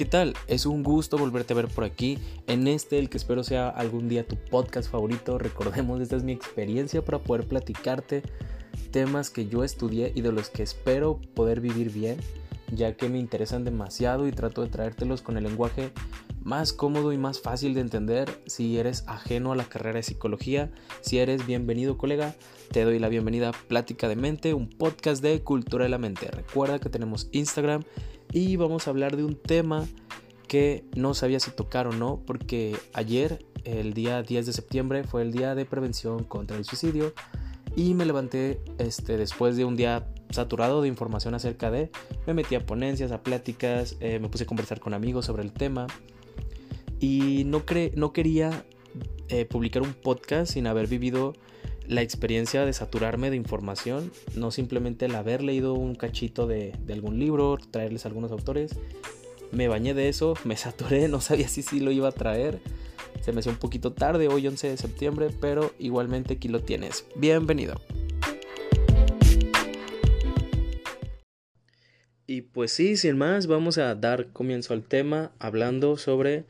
¿qué 0.00 0.06
tal? 0.06 0.32
Es 0.46 0.64
un 0.64 0.82
gusto 0.82 1.18
volverte 1.18 1.52
a 1.52 1.56
ver 1.56 1.68
por 1.68 1.84
aquí, 1.84 2.16
en 2.46 2.68
este, 2.68 2.98
el 2.98 3.10
que 3.10 3.18
espero 3.18 3.44
sea 3.44 3.68
algún 3.68 4.08
día 4.08 4.26
tu 4.26 4.36
podcast 4.36 4.90
favorito. 4.90 5.36
Recordemos, 5.36 6.00
esta 6.00 6.16
es 6.16 6.22
mi 6.22 6.32
experiencia 6.32 7.04
para 7.04 7.18
poder 7.18 7.46
platicarte 7.46 8.22
temas 8.92 9.28
que 9.28 9.46
yo 9.46 9.62
estudié 9.62 10.10
y 10.14 10.22
de 10.22 10.32
los 10.32 10.48
que 10.48 10.62
espero 10.62 11.20
poder 11.34 11.60
vivir 11.60 11.92
bien, 11.92 12.16
ya 12.72 12.96
que 12.96 13.10
me 13.10 13.18
interesan 13.18 13.62
demasiado 13.62 14.26
y 14.26 14.32
trato 14.32 14.62
de 14.62 14.70
traértelos 14.70 15.20
con 15.20 15.36
el 15.36 15.44
lenguaje 15.44 15.92
más 16.42 16.72
cómodo 16.72 17.12
y 17.12 17.18
más 17.18 17.42
fácil 17.42 17.74
de 17.74 17.82
entender 17.82 18.40
si 18.46 18.78
eres 18.78 19.04
ajeno 19.06 19.52
a 19.52 19.56
la 19.56 19.64
carrera 19.64 19.96
de 19.96 20.02
psicología. 20.02 20.70
Si 21.02 21.18
eres 21.18 21.46
bienvenido 21.46 21.98
colega, 21.98 22.34
te 22.72 22.84
doy 22.84 22.98
la 23.00 23.10
bienvenida 23.10 23.50
a 23.50 23.52
Plática 23.52 24.08
de 24.08 24.16
Mente, 24.16 24.54
un 24.54 24.70
podcast 24.70 25.22
de 25.22 25.42
cultura 25.42 25.84
de 25.84 25.90
la 25.90 25.98
mente. 25.98 26.30
Recuerda 26.30 26.78
que 26.78 26.88
tenemos 26.88 27.28
Instagram 27.32 27.82
y 28.32 28.56
vamos 28.56 28.86
a 28.86 28.90
hablar 28.90 29.16
de 29.16 29.24
un 29.24 29.34
tema 29.34 29.86
que 30.50 30.84
no 30.96 31.14
sabía 31.14 31.38
si 31.38 31.52
tocar 31.52 31.86
o 31.86 31.92
no, 31.92 32.24
porque 32.26 32.76
ayer, 32.92 33.46
el 33.62 33.94
día 33.94 34.20
10 34.20 34.46
de 34.46 34.52
septiembre, 34.52 35.04
fue 35.04 35.22
el 35.22 35.30
día 35.30 35.54
de 35.54 35.64
prevención 35.64 36.24
contra 36.24 36.56
el 36.56 36.64
suicidio 36.64 37.14
y 37.76 37.94
me 37.94 38.04
levanté 38.04 38.60
este, 38.78 39.16
después 39.16 39.56
de 39.56 39.64
un 39.64 39.76
día 39.76 40.08
saturado 40.30 40.82
de 40.82 40.88
información 40.88 41.34
acerca 41.36 41.70
de, 41.70 41.92
me 42.26 42.34
metí 42.34 42.56
a 42.56 42.66
ponencias, 42.66 43.12
a 43.12 43.22
pláticas, 43.22 43.96
eh, 44.00 44.18
me 44.18 44.28
puse 44.28 44.42
a 44.42 44.46
conversar 44.48 44.80
con 44.80 44.92
amigos 44.92 45.26
sobre 45.26 45.44
el 45.44 45.52
tema 45.52 45.86
y 46.98 47.44
no, 47.46 47.62
no 47.94 48.12
quería 48.12 48.64
eh, 49.28 49.44
publicar 49.44 49.82
un 49.82 49.94
podcast 49.94 50.54
sin 50.54 50.66
haber 50.66 50.88
vivido 50.88 51.32
la 51.86 52.02
experiencia 52.02 52.64
de 52.66 52.72
saturarme 52.72 53.30
de 53.30 53.36
información, 53.36 54.10
no 54.34 54.50
simplemente 54.50 55.06
el 55.06 55.14
haber 55.14 55.44
leído 55.44 55.74
un 55.74 55.94
cachito 55.94 56.48
de, 56.48 56.74
algún 56.88 57.20
libro, 57.20 57.56
traerles 57.70 58.04
algunos 58.04 58.32
autores. 58.32 58.80
Me 59.52 59.66
bañé 59.66 59.94
de 59.94 60.08
eso, 60.08 60.34
me 60.44 60.56
saturé, 60.56 61.08
no 61.08 61.20
sabía 61.20 61.48
si 61.48 61.62
sí 61.62 61.80
lo 61.80 61.90
iba 61.90 62.08
a 62.08 62.12
traer. 62.12 62.60
Se 63.20 63.32
me 63.32 63.40
hacía 63.40 63.52
un 63.52 63.58
poquito 63.58 63.92
tarde, 63.92 64.28
hoy 64.28 64.46
11 64.46 64.68
de 64.68 64.76
septiembre, 64.76 65.28
pero 65.40 65.74
igualmente 65.78 66.34
aquí 66.34 66.48
lo 66.48 66.62
tienes. 66.62 67.04
Bienvenido. 67.16 67.80
Y 72.26 72.42
pues 72.42 72.70
sí, 72.70 72.96
sin 72.96 73.18
más, 73.18 73.48
vamos 73.48 73.76
a 73.78 73.94
dar 73.96 74.28
comienzo 74.28 74.72
al 74.72 74.84
tema 74.84 75.32
hablando 75.40 75.96
sobre 75.96 76.44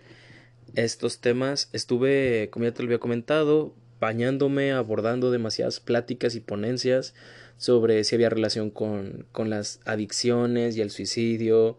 estos 0.75 1.21
temas. 1.21 1.71
Estuve, 1.73 2.51
como 2.51 2.67
ya 2.67 2.75
te 2.75 2.83
lo 2.83 2.89
había 2.89 3.01
comentado, 3.01 3.75
bañándome, 3.99 4.73
abordando 4.73 5.31
demasiadas 5.31 5.81
pláticas 5.81 6.35
y 6.35 6.41
ponencias 6.41 7.15
sobre 7.57 8.05
si 8.05 8.15
había 8.15 8.29
relación 8.29 8.71
con, 8.71 9.27
con 9.33 9.49
las 9.49 9.81
adicciones 9.87 10.77
y 10.77 10.83
el 10.83 10.91
suicidio, 10.91 11.79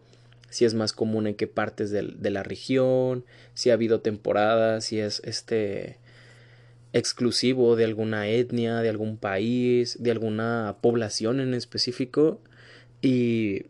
si 0.52 0.66
es 0.66 0.74
más 0.74 0.92
común 0.92 1.26
en 1.26 1.34
qué 1.34 1.46
partes 1.46 1.90
de, 1.90 2.30
la 2.30 2.42
región, 2.42 3.24
si 3.54 3.70
ha 3.70 3.72
habido 3.72 4.02
temporadas, 4.02 4.84
si 4.84 5.00
es 5.00 5.22
este 5.24 5.96
exclusivo 6.92 7.74
de 7.74 7.86
alguna 7.86 8.28
etnia, 8.28 8.80
de 8.80 8.90
algún 8.90 9.16
país, 9.16 9.96
de 9.98 10.10
alguna 10.10 10.76
población 10.82 11.40
en 11.40 11.54
específico. 11.54 12.38
Y 13.00 13.64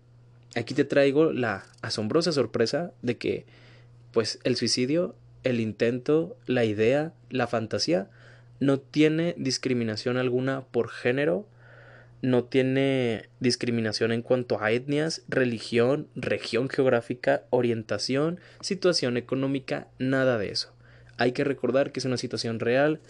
aquí 0.56 0.74
te 0.74 0.84
traigo 0.84 1.32
la 1.32 1.66
asombrosa 1.82 2.32
sorpresa 2.32 2.92
de 3.00 3.16
que 3.16 3.46
pues 4.10 4.40
el 4.42 4.56
suicidio, 4.56 5.14
el 5.44 5.60
intento, 5.60 6.36
la 6.46 6.64
idea, 6.64 7.12
la 7.30 7.46
fantasía 7.46 8.10
no 8.58 8.80
tiene 8.80 9.36
discriminación 9.38 10.16
alguna 10.16 10.62
por 10.72 10.88
género, 10.88 11.46
no 12.22 12.44
tiene 12.44 13.28
discriminación 13.40 14.12
en 14.12 14.22
cuanto 14.22 14.62
a 14.62 14.70
etnias, 14.70 15.22
religión, 15.28 16.08
región 16.14 16.68
geográfica, 16.68 17.42
orientación, 17.50 18.40
situación 18.60 19.16
económica, 19.16 19.88
nada 19.98 20.38
de 20.38 20.50
eso. 20.50 20.72
Hay 21.18 21.32
que 21.32 21.44
recordar 21.44 21.92
que 21.92 22.00
es 22.00 22.06
una 22.06 22.16
situación 22.16 22.60
real 22.60 23.00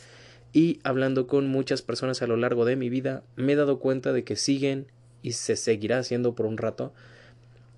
y 0.53 0.81
hablando 0.83 1.27
con 1.27 1.47
muchas 1.47 1.83
personas 1.83 2.23
a 2.23 2.27
lo 2.27 2.37
largo 2.37 2.65
de 2.65 2.77
mi 2.77 2.89
vida 2.89 3.23
me 3.37 3.53
he 3.53 3.57
dado 3.57 3.79
cuenta 3.79 4.13
de 4.13 4.25
que 4.25 4.37
siguen 4.37 4.87
y 5.23 5.33
se 5.33 5.57
seguirá 5.57 5.99
haciendo 5.99 6.35
por 6.35 6.47
un 6.47 6.59
rato 6.59 6.93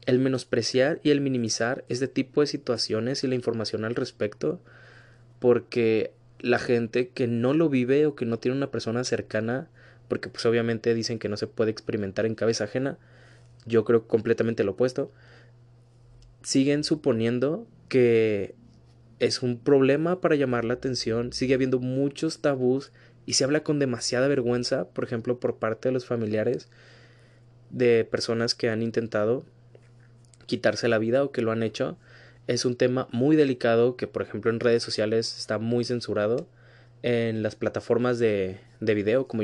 el 0.06 0.18
menospreciar 0.18 1.00
y 1.02 1.10
el 1.10 1.20
minimizar 1.20 1.84
este 1.88 2.08
tipo 2.08 2.40
de 2.40 2.46
situaciones 2.46 3.24
y 3.24 3.28
la 3.28 3.34
información 3.34 3.84
al 3.84 3.94
respecto 3.94 4.60
porque 5.40 6.12
la 6.38 6.58
gente 6.58 7.08
que 7.08 7.26
no 7.26 7.54
lo 7.54 7.68
vive 7.68 8.06
o 8.06 8.14
que 8.14 8.26
no 8.26 8.38
tiene 8.38 8.56
una 8.56 8.70
persona 8.70 9.02
cercana, 9.04 9.68
porque 10.08 10.28
pues 10.28 10.44
obviamente 10.46 10.94
dicen 10.94 11.18
que 11.18 11.28
no 11.28 11.36
se 11.36 11.46
puede 11.46 11.70
experimentar 11.70 12.26
en 12.26 12.34
cabeza 12.34 12.64
ajena, 12.64 12.98
yo 13.66 13.84
creo 13.84 14.06
completamente 14.06 14.64
lo 14.64 14.72
opuesto, 14.72 15.10
siguen 16.42 16.84
suponiendo 16.84 17.66
que 17.88 18.54
es 19.18 19.42
un 19.42 19.58
problema 19.58 20.20
para 20.20 20.36
llamar 20.36 20.64
la 20.64 20.74
atención, 20.74 21.32
sigue 21.32 21.54
habiendo 21.54 21.78
muchos 21.78 22.40
tabús 22.40 22.92
y 23.26 23.34
se 23.34 23.44
habla 23.44 23.62
con 23.62 23.78
demasiada 23.78 24.28
vergüenza, 24.28 24.86
por 24.88 25.04
ejemplo, 25.04 25.40
por 25.40 25.56
parte 25.56 25.88
de 25.88 25.92
los 25.92 26.04
familiares 26.04 26.68
de 27.70 28.04
personas 28.04 28.54
que 28.54 28.68
han 28.68 28.82
intentado 28.82 29.44
quitarse 30.46 30.88
la 30.88 30.98
vida 30.98 31.24
o 31.24 31.32
que 31.32 31.42
lo 31.42 31.52
han 31.52 31.62
hecho. 31.62 31.96
Es 32.46 32.64
un 32.64 32.76
tema 32.76 33.08
muy 33.12 33.36
delicado 33.36 33.96
que, 33.96 34.06
por 34.06 34.22
ejemplo, 34.22 34.50
en 34.50 34.60
redes 34.60 34.82
sociales 34.82 35.38
está 35.38 35.58
muy 35.58 35.84
censurado. 35.84 36.46
En 37.06 37.42
las 37.42 37.54
plataformas 37.54 38.18
de, 38.18 38.60
de 38.80 38.94
video 38.94 39.26
como, 39.28 39.42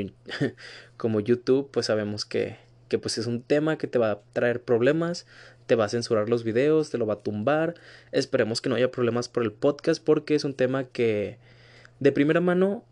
como 0.97 1.19
YouTube, 1.19 1.69
pues 1.69 1.85
sabemos 1.85 2.25
que, 2.25 2.57
que 2.89 2.97
pues 2.97 3.19
es 3.19 3.27
un 3.27 3.43
tema 3.43 3.77
que 3.77 3.85
te 3.85 3.99
va 3.99 4.09
a 4.09 4.21
traer 4.33 4.63
problemas, 4.63 5.27
te 5.67 5.75
va 5.75 5.85
a 5.85 5.89
censurar 5.89 6.27
los 6.27 6.43
videos, 6.43 6.89
te 6.89 6.97
lo 6.97 7.05
va 7.05 7.13
a 7.13 7.19
tumbar. 7.21 7.75
Esperemos 8.11 8.61
que 8.61 8.69
no 8.69 8.75
haya 8.77 8.89
problemas 8.89 9.29
por 9.29 9.43
el 9.43 9.51
podcast 9.51 10.03
porque 10.03 10.33
es 10.33 10.43
un 10.43 10.55
tema 10.55 10.85
que 10.85 11.37
de 11.99 12.11
primera 12.11 12.41
mano 12.41 12.83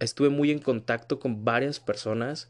estuve 0.00 0.28
muy 0.28 0.50
en 0.50 0.58
contacto 0.58 1.20
con 1.20 1.44
varias 1.44 1.78
personas. 1.78 2.48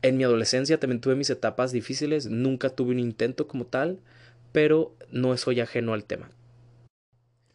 En 0.00 0.16
mi 0.16 0.24
adolescencia 0.24 0.80
también 0.80 1.02
tuve 1.02 1.16
mis 1.16 1.28
etapas 1.28 1.70
difíciles, 1.70 2.28
nunca 2.28 2.70
tuve 2.70 2.92
un 2.92 2.98
intento 2.98 3.46
como 3.46 3.66
tal, 3.66 4.00
pero 4.52 4.96
no 5.10 5.36
soy 5.36 5.60
ajeno 5.60 5.92
al 5.92 6.04
tema. 6.04 6.30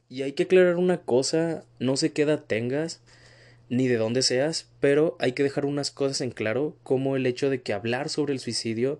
Y 0.07 0.21
hay 0.21 0.33
que 0.33 0.43
aclarar 0.43 0.75
una 0.75 0.99
cosa, 0.99 1.63
no 1.79 1.97
sé 1.97 2.13
qué 2.13 2.21
edad 2.21 2.43
tengas, 2.45 3.01
ni 3.69 3.87
de 3.87 3.97
dónde 3.97 4.23
seas, 4.23 4.67
pero 4.79 5.15
hay 5.19 5.33
que 5.33 5.43
dejar 5.43 5.65
unas 5.65 5.91
cosas 5.91 6.21
en 6.21 6.31
claro, 6.31 6.75
como 6.83 7.15
el 7.15 7.25
hecho 7.25 7.49
de 7.49 7.61
que 7.61 7.73
hablar 7.73 8.09
sobre 8.09 8.33
el 8.33 8.39
suicidio, 8.39 8.99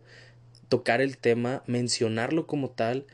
tocar 0.69 1.02
el 1.02 1.18
tema, 1.18 1.63
mencionarlo 1.66 2.46
como 2.46 2.69
tal, 2.69 3.06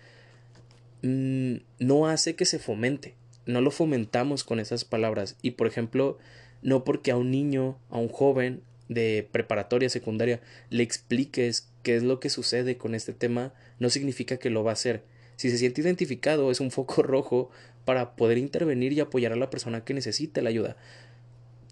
mm, 1.02 1.56
no 1.80 2.08
hace 2.08 2.36
que 2.36 2.46
se 2.46 2.60
fomente, 2.60 3.16
no 3.46 3.62
lo 3.62 3.72
fomentamos 3.72 4.44
con 4.44 4.60
esas 4.60 4.84
palabras. 4.84 5.38
Y 5.42 5.52
por 5.52 5.68
ejemplo, 5.68 6.18
no 6.62 6.84
porque 6.84 7.12
a 7.12 7.18
un 7.18 7.32
niño, 7.32 7.78
a 7.90 7.98
un 7.98 8.10
joven 8.10 8.62
de 8.90 9.28
preparatoria, 9.32 9.90
secundaria, 9.90 10.42
le 10.70 10.84
expliques 10.84 11.70
qué 11.84 11.96
es 11.96 12.04
lo 12.04 12.20
que 12.20 12.30
sucede 12.30 12.78
con 12.78 12.96
este 12.96 13.14
tema, 13.14 13.54
no 13.80 13.90
significa 13.90 14.38
que 14.38 14.50
lo 14.50 14.64
va 14.64 14.72
a 14.72 14.74
hacer. 14.74 15.04
Si 15.38 15.50
se 15.50 15.58
siente 15.58 15.82
identificado, 15.82 16.52
es 16.52 16.60
un 16.60 16.72
foco 16.72 17.02
rojo 17.04 17.50
para 17.86 18.16
poder 18.16 18.38
intervenir 18.38 18.94
y 18.94 19.00
apoyar 19.00 19.32
a 19.32 19.38
la 19.38 19.50
persona 19.50 19.86
que 19.86 19.94
necesita 19.94 20.42
la 20.42 20.50
ayuda. 20.50 20.76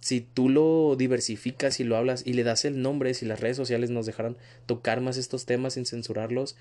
Si 0.03 0.19
tú 0.19 0.49
lo 0.49 0.97
diversificas 0.97 1.79
y 1.79 1.85
lo 1.85 1.95
hablas 1.95 2.23
y 2.25 2.33
le 2.33 2.43
das 2.43 2.65
el 2.65 2.81
nombre, 2.81 3.13
si 3.13 3.25
las 3.25 3.39
redes 3.39 3.55
sociales 3.55 3.89
nos 3.89 4.05
dejaran 4.05 4.35
tocar 4.65 4.99
más 4.99 5.15
estos 5.15 5.45
temas 5.45 5.75
sin 5.75 5.85
censurarlos, 5.85 6.57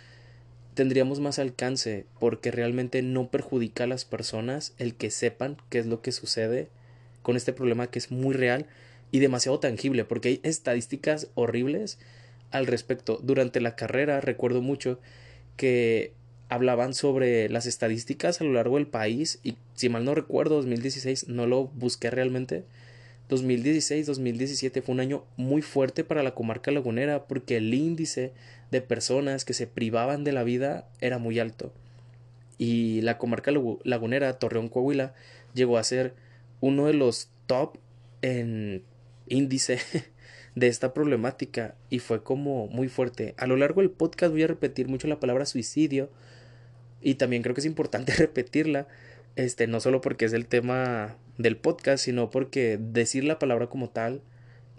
tendríamos 0.75 1.19
más 1.19 1.41
alcance 1.41 2.07
porque 2.21 2.53
realmente 2.53 3.03
no 3.03 3.33
perjudica 3.33 3.83
a 3.83 3.89
las 3.89 4.05
personas 4.05 4.75
el 4.79 4.95
que 4.95 5.11
sepan 5.11 5.57
qué 5.71 5.81
es 5.81 5.87
lo 5.87 6.03
que 6.03 6.13
sucede 6.13 6.69
con 7.23 7.35
este 7.35 7.53
problema 7.53 7.89
que 7.89 7.99
es 7.99 8.13
muy 8.13 8.33
real 8.33 8.67
y 9.11 9.19
demasiado 9.19 9.59
tangible 9.59 10.05
porque 10.05 10.29
hay 10.29 10.41
estadísticas 10.45 11.27
horribles 11.35 11.99
al 12.53 12.69
respecto. 12.69 13.19
Durante 13.25 13.61
la 13.61 13.75
carrera 13.75 14.21
recuerdo 14.21 14.63
mucho 14.63 15.01
que 15.57 16.13
hablaban 16.49 16.95
sobre 16.95 17.49
las 17.49 17.67
estadísticas 17.67 18.41
a 18.41 18.45
lo 18.45 18.53
largo 18.53 18.77
del 18.77 18.87
país 18.87 19.41
y 19.43 19.57
si 19.75 19.89
mal 19.89 20.05
no 20.05 20.15
recuerdo 20.15 20.55
2016 20.59 21.27
no 21.27 21.49
lo 21.49 21.65
busqué 21.65 22.09
realmente 22.09 22.63
2016-2017 23.33 24.83
fue 24.83 24.95
un 24.95 25.01
año 25.01 25.25
muy 25.37 25.63
fuerte 25.63 26.05
para 26.05 26.23
la 26.23 26.35
comarca 26.35 26.71
lagunera 26.71 27.27
porque 27.27 27.57
el 27.57 27.73
índice 27.73 28.33
de 28.71 28.81
personas 28.81 29.45
que 29.45 29.55
se 29.55 29.67
privaban 29.67 30.25
de 30.25 30.33
la 30.33 30.45
vida 30.45 30.89
era 31.01 31.19
muy 31.19 31.39
alto 31.39 31.73
y 32.59 33.01
la 33.01 33.19
comarca 33.19 33.51
lagunera 33.51 34.39
Torreón 34.39 34.69
Coahuila 34.69 35.15
llegó 35.53 35.79
a 35.79 35.85
ser 35.85 36.15
uno 36.61 36.87
de 36.87 36.95
los 36.95 37.29
top 37.47 37.79
en 38.21 38.85
índice 39.27 39.79
de 40.55 40.69
esta 40.69 40.95
problemática 40.95 41.75
y 41.91 41.99
fue 41.99 42.23
como 42.23 42.69
muy 42.69 42.87
fuerte. 42.87 43.35
A 43.37 43.49
lo 43.49 43.57
largo 43.57 43.81
del 43.81 43.91
podcast 43.91 44.31
voy 44.33 44.45
a 44.45 44.47
repetir 44.47 44.87
mucho 44.87 45.09
la 45.09 45.19
palabra 45.19 45.45
suicidio 45.45 46.09
y 47.01 47.15
también 47.17 47.43
creo 47.43 47.55
que 47.55 47.63
es 47.63 47.67
importante 47.67 48.13
repetirla, 48.17 48.87
este, 49.37 49.67
no 49.67 49.81
solo 49.81 50.01
porque 50.01 50.25
es 50.25 50.33
el 50.33 50.47
tema 50.47 51.17
del 51.39 51.57
podcast, 51.57 52.05
sino 52.05 52.31
porque 52.31 52.79
decir 52.81 53.25
la 53.25 53.39
palabra 53.39 53.69
como 53.69 53.91
tal 53.91 54.23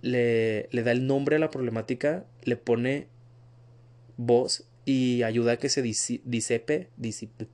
le, 0.02 0.68
le 0.72 0.84
da 0.84 0.92
el 0.92 1.08
nombre 1.08 1.38
a 1.38 1.40
la 1.40 1.50
problemática, 1.50 2.26
le 2.44 2.56
pone 2.58 3.08
voz 4.18 4.66
y 4.86 5.24
ayuda 5.24 5.54
a 5.54 5.58
que 5.58 5.70
se 5.70 5.82
disipe, 5.82 6.24
disipe, 6.96 7.48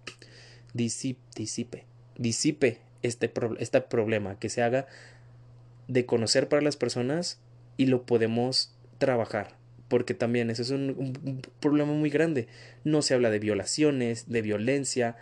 disipe, 0.74 1.86
disipe 2.18 2.80
este, 3.02 3.32
este 3.60 3.82
problema, 3.82 4.40
que 4.40 4.50
se 4.50 4.62
haga 4.62 4.88
de 5.88 6.06
conocer 6.06 6.48
para 6.50 6.62
las 6.62 6.78
personas 6.78 7.40
y 7.78 7.86
lo 7.86 8.06
podemos 8.06 8.76
trabajar. 8.98 9.58
Porque 9.88 10.14
también 10.14 10.50
ese 10.52 10.62
es 10.62 10.70
un, 10.70 11.42
problema 11.60 11.94
muy 11.94 12.10
grande. 12.10 12.48
No 12.84 13.02
se 13.02 13.16
habla 13.16 13.32
de 13.32 13.40
violaciones, 13.40 14.30
de 14.30 14.42
violencia, 14.42 15.18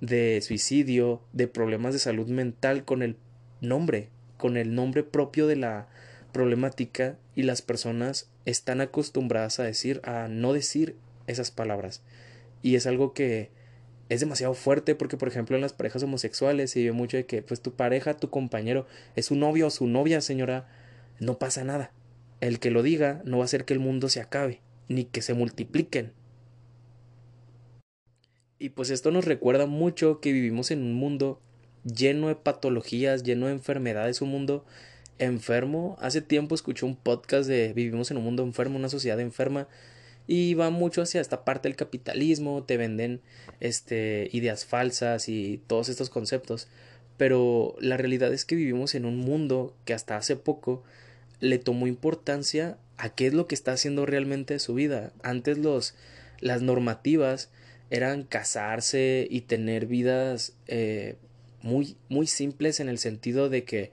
de 0.00 0.40
suicidio, 0.42 1.22
de 1.32 1.48
problemas 1.48 1.92
de 1.92 1.98
salud 1.98 2.28
mental 2.28 2.84
con 2.84 3.02
el 3.02 3.16
nombre, 3.60 4.10
con 4.36 4.56
el 4.56 4.74
nombre 4.74 5.02
propio 5.02 5.46
de 5.46 5.56
la 5.56 5.88
problemática 6.32 7.16
y 7.34 7.42
las 7.42 7.62
personas 7.62 8.30
están 8.44 8.80
acostumbradas 8.80 9.60
a 9.60 9.64
decir, 9.64 10.00
a 10.04 10.28
no 10.28 10.52
decir 10.52 10.96
esas 11.26 11.50
palabras. 11.50 12.02
Y 12.62 12.76
es 12.76 12.86
algo 12.86 13.12
que 13.12 13.50
es 14.08 14.20
demasiado 14.20 14.54
fuerte 14.54 14.94
porque, 14.94 15.16
por 15.16 15.28
ejemplo, 15.28 15.56
en 15.56 15.62
las 15.62 15.72
parejas 15.72 16.02
homosexuales 16.02 16.70
se 16.70 16.80
vive 16.80 16.92
mucho 16.92 17.16
de 17.16 17.26
que, 17.26 17.42
pues, 17.42 17.60
tu 17.60 17.74
pareja, 17.74 18.14
tu 18.14 18.30
compañero, 18.30 18.86
es 19.16 19.26
su 19.26 19.36
novio 19.36 19.66
o 19.66 19.70
su 19.70 19.86
novia, 19.86 20.20
señora, 20.20 20.68
no 21.20 21.38
pasa 21.38 21.64
nada. 21.64 21.92
El 22.40 22.58
que 22.58 22.70
lo 22.70 22.82
diga 22.82 23.20
no 23.24 23.38
va 23.38 23.44
a 23.44 23.46
hacer 23.46 23.64
que 23.64 23.74
el 23.74 23.80
mundo 23.80 24.08
se 24.08 24.20
acabe, 24.20 24.60
ni 24.88 25.04
que 25.04 25.22
se 25.22 25.34
multipliquen. 25.34 26.12
Y 28.58 28.70
pues 28.70 28.90
esto 28.90 29.10
nos 29.10 29.24
recuerda 29.24 29.66
mucho 29.66 30.20
que 30.20 30.32
vivimos 30.32 30.70
en 30.70 30.82
un 30.82 30.94
mundo 30.94 31.40
lleno 31.84 32.28
de 32.28 32.34
patologías, 32.34 33.22
lleno 33.22 33.46
de 33.46 33.52
enfermedades, 33.52 34.20
un 34.20 34.30
mundo 34.30 34.64
enfermo. 35.18 35.96
Hace 36.00 36.22
tiempo 36.22 36.54
escuché 36.54 36.84
un 36.84 36.96
podcast 36.96 37.48
de 37.48 37.72
Vivimos 37.72 38.10
en 38.10 38.16
un 38.16 38.24
mundo 38.24 38.42
enfermo, 38.42 38.76
una 38.76 38.88
sociedad 38.88 39.20
enferma, 39.20 39.68
y 40.26 40.54
va 40.54 40.70
mucho 40.70 41.02
hacia 41.02 41.20
esta 41.20 41.44
parte 41.44 41.68
del 41.68 41.76
capitalismo, 41.76 42.64
te 42.64 42.76
venden 42.76 43.20
este 43.60 44.28
ideas 44.32 44.66
falsas 44.66 45.28
y 45.28 45.62
todos 45.66 45.88
estos 45.88 46.10
conceptos, 46.10 46.68
pero 47.16 47.76
la 47.80 47.96
realidad 47.96 48.32
es 48.32 48.44
que 48.44 48.54
vivimos 48.54 48.94
en 48.94 49.04
un 49.06 49.16
mundo 49.16 49.74
que 49.84 49.94
hasta 49.94 50.16
hace 50.16 50.36
poco 50.36 50.82
le 51.40 51.58
tomó 51.58 51.86
importancia 51.86 52.76
a 52.98 53.08
qué 53.08 53.28
es 53.28 53.34
lo 53.34 53.46
que 53.46 53.54
está 53.54 53.72
haciendo 53.72 54.04
realmente 54.04 54.58
su 54.58 54.74
vida. 54.74 55.12
Antes 55.22 55.58
los 55.58 55.94
las 56.40 56.62
normativas 56.62 57.50
eran 57.90 58.22
casarse 58.24 59.26
y 59.30 59.42
tener 59.42 59.86
vidas 59.86 60.54
eh, 60.66 61.16
muy 61.62 61.96
muy 62.08 62.26
simples 62.26 62.80
en 62.80 62.88
el 62.88 62.98
sentido 62.98 63.48
de 63.48 63.64
que 63.64 63.90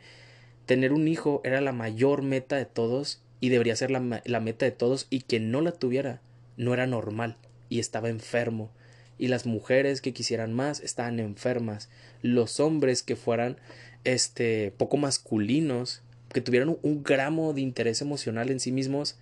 tener 0.66 0.94
un 0.94 1.08
hijo 1.08 1.42
era 1.44 1.62
la 1.62 1.72
mayor 1.72 2.22
meta 2.22 2.56
de 2.58 2.66
todos 2.66 3.22
y 3.40 3.50
debería 3.50 3.76
ser 3.76 3.92
la, 3.92 4.22
la 4.26 4.40
meta 4.40 4.66
de 4.66 4.72
todos 4.72 5.08
y 5.10 5.22
quien 5.22 5.52
no 5.52 5.62
la 5.62 5.72
tuviera 5.72 6.22
no 6.58 6.74
era 6.74 6.88
normal 6.88 7.38
y 7.70 7.80
estaba 7.80 8.10
enfermo. 8.10 8.72
Y 9.18 9.28
las 9.28 9.46
mujeres 9.46 10.02
que 10.02 10.14
quisieran 10.14 10.54
más 10.54 10.82
estaban 10.82 11.20
enfermas. 11.20 11.90
Los 12.22 12.60
hombres 12.60 13.02
que 13.02 13.16
fueran 13.16 13.58
este 14.04 14.74
poco 14.78 14.98
masculinos 14.98 16.02
que 16.32 16.42
tuvieran 16.42 16.78
un 16.82 17.04
gramo 17.04 17.54
de 17.54 17.62
interés 17.62 18.02
emocional 18.02 18.50
en 18.50 18.60
sí 18.60 18.72
mismos 18.72 19.18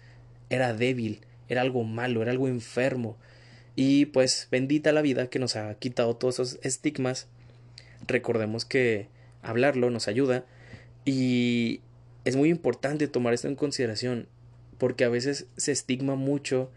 era 0.50 0.74
débil 0.74 1.22
era 1.48 1.62
algo 1.62 1.84
malo 1.84 2.22
era 2.22 2.32
algo 2.32 2.48
enfermo 2.48 3.18
y 3.76 4.06
pues 4.08 4.48
bendita 4.52 4.92
la 4.92 5.02
vida 5.02 5.28
que 5.28 5.40
nos 5.40 5.56
ha 5.56 5.74
quitado 5.76 6.16
todos 6.16 6.36
esos 6.36 6.60
estigmas 6.64 7.28
recordemos 8.08 8.66
que 8.66 9.08
hablarlo 9.42 9.90
nos 9.90 10.08
ayuda 10.08 10.46
y 11.06 11.82
es 12.26 12.36
muy 12.36 12.50
importante 12.50 13.08
tomar 13.08 13.34
esto 13.34 13.48
en 13.48 13.56
consideración 13.56 14.28
porque 14.78 15.06
a 15.06 15.10
veces 15.10 15.48
se 15.58 15.72
estigma 15.72 16.16
mucho 16.16 16.72